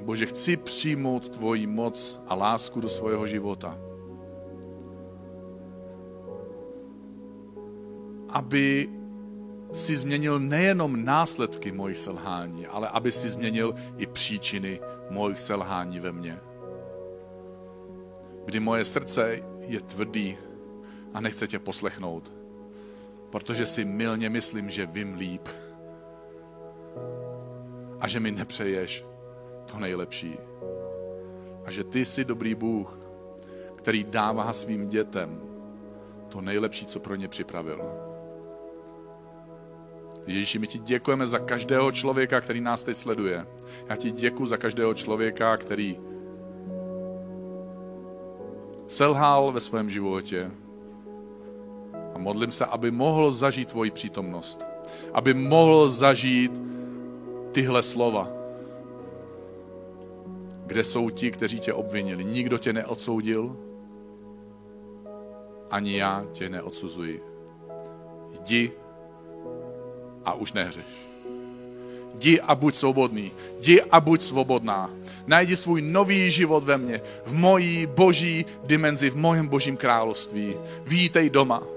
Bože, 0.05 0.25
chci 0.25 0.57
přijmout 0.57 1.29
tvoji 1.29 1.67
moc 1.67 2.21
a 2.27 2.35
lásku 2.35 2.81
do 2.81 2.89
svého 2.89 3.27
života. 3.27 3.77
Aby 8.29 8.89
si 9.73 9.95
změnil 9.95 10.39
nejenom 10.39 11.05
následky 11.05 11.71
mojich 11.71 11.97
selhání, 11.97 12.67
ale 12.67 12.87
aby 12.87 13.11
si 13.11 13.29
změnil 13.29 13.75
i 13.97 14.05
příčiny 14.05 14.79
mojich 15.09 15.39
selhání 15.39 15.99
ve 15.99 16.11
mně. 16.11 16.39
Kdy 18.45 18.59
moje 18.59 18.85
srdce 18.85 19.39
je 19.67 19.81
tvrdý 19.81 20.37
a 21.13 21.21
nechce 21.21 21.47
tě 21.47 21.59
poslechnout, 21.59 22.33
protože 23.29 23.65
si 23.65 23.85
milně 23.85 24.29
myslím, 24.29 24.69
že 24.69 24.85
vím 24.85 25.15
líp 25.15 25.47
a 27.99 28.07
že 28.07 28.19
mi 28.19 28.31
nepřeješ 28.31 29.05
to 29.65 29.79
nejlepší. 29.79 30.37
A 31.65 31.71
že 31.71 31.83
ty 31.83 32.05
jsi 32.05 32.25
dobrý 32.25 32.55
Bůh, 32.55 32.99
který 33.75 34.03
dává 34.03 34.53
svým 34.53 34.87
dětem 34.87 35.41
to 36.29 36.41
nejlepší, 36.41 36.85
co 36.85 36.99
pro 36.99 37.15
ně 37.15 37.27
připravil. 37.27 37.81
Ježíši, 40.27 40.59
my 40.59 40.67
ti 40.67 40.79
děkujeme 40.79 41.27
za 41.27 41.39
každého 41.39 41.91
člověka, 41.91 42.41
který 42.41 42.61
nás 42.61 42.83
teď 42.83 42.97
sleduje. 42.97 43.47
Já 43.89 43.95
ti 43.95 44.11
děkuji 44.11 44.45
za 44.45 44.57
každého 44.57 44.93
člověka, 44.93 45.57
který 45.57 45.99
selhal 48.87 49.51
ve 49.51 49.59
svém 49.59 49.89
životě. 49.89 50.51
A 52.13 52.17
modlím 52.17 52.51
se, 52.51 52.65
aby 52.65 52.91
mohl 52.91 53.31
zažít 53.31 53.69
tvoji 53.69 53.91
přítomnost. 53.91 54.65
Aby 55.13 55.33
mohl 55.33 55.89
zažít 55.89 56.61
tyhle 57.51 57.83
slova. 57.83 58.34
Kde 60.65 60.83
jsou 60.83 61.09
ti, 61.09 61.31
kteří 61.31 61.59
tě 61.59 61.73
obvinili? 61.73 62.23
Nikdo 62.23 62.57
tě 62.57 62.73
neodsoudil, 62.73 63.57
ani 65.71 65.97
já 65.97 66.25
tě 66.31 66.49
neodsuzuji. 66.49 67.21
Jdi 68.31 68.71
a 70.25 70.33
už 70.33 70.53
nehřeš. 70.53 70.85
Jdi 72.15 72.41
a 72.41 72.55
buď 72.55 72.75
svobodný. 72.75 73.31
Jdi 73.59 73.81
a 73.81 73.99
buď 73.99 74.21
svobodná. 74.21 74.89
Najdi 75.27 75.55
svůj 75.55 75.81
nový 75.81 76.31
život 76.31 76.63
ve 76.63 76.77
mně, 76.77 77.01
v 77.25 77.33
mojí 77.33 77.85
boží 77.85 78.45
dimenzi, 78.63 79.09
v 79.09 79.15
mojem 79.15 79.47
božím 79.47 79.77
království. 79.77 80.55
Vítej 80.85 81.29
doma. 81.29 81.74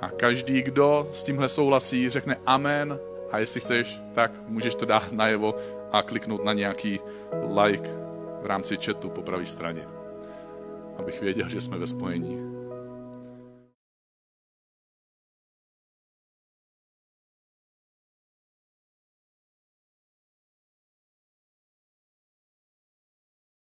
A 0.00 0.08
každý, 0.10 0.62
kdo 0.62 1.08
s 1.12 1.22
tímhle 1.22 1.48
souhlasí, 1.48 2.10
řekne 2.10 2.36
amen 2.46 2.98
a 3.30 3.38
jestli 3.38 3.60
chceš, 3.60 4.00
tak 4.14 4.32
můžeš 4.48 4.74
to 4.74 4.84
dát 4.84 5.12
najevo 5.12 5.54
a 5.92 6.02
kliknout 6.02 6.44
na 6.44 6.52
nějaký 6.52 7.00
like 7.62 7.90
v 8.42 8.46
rámci 8.46 8.76
chatu 8.76 9.10
po 9.10 9.22
pravé 9.22 9.46
straně, 9.46 9.82
abych 10.96 11.20
věděl, 11.20 11.48
že 11.48 11.60
jsme 11.60 11.78
ve 11.78 11.86
spojení. 11.86 12.59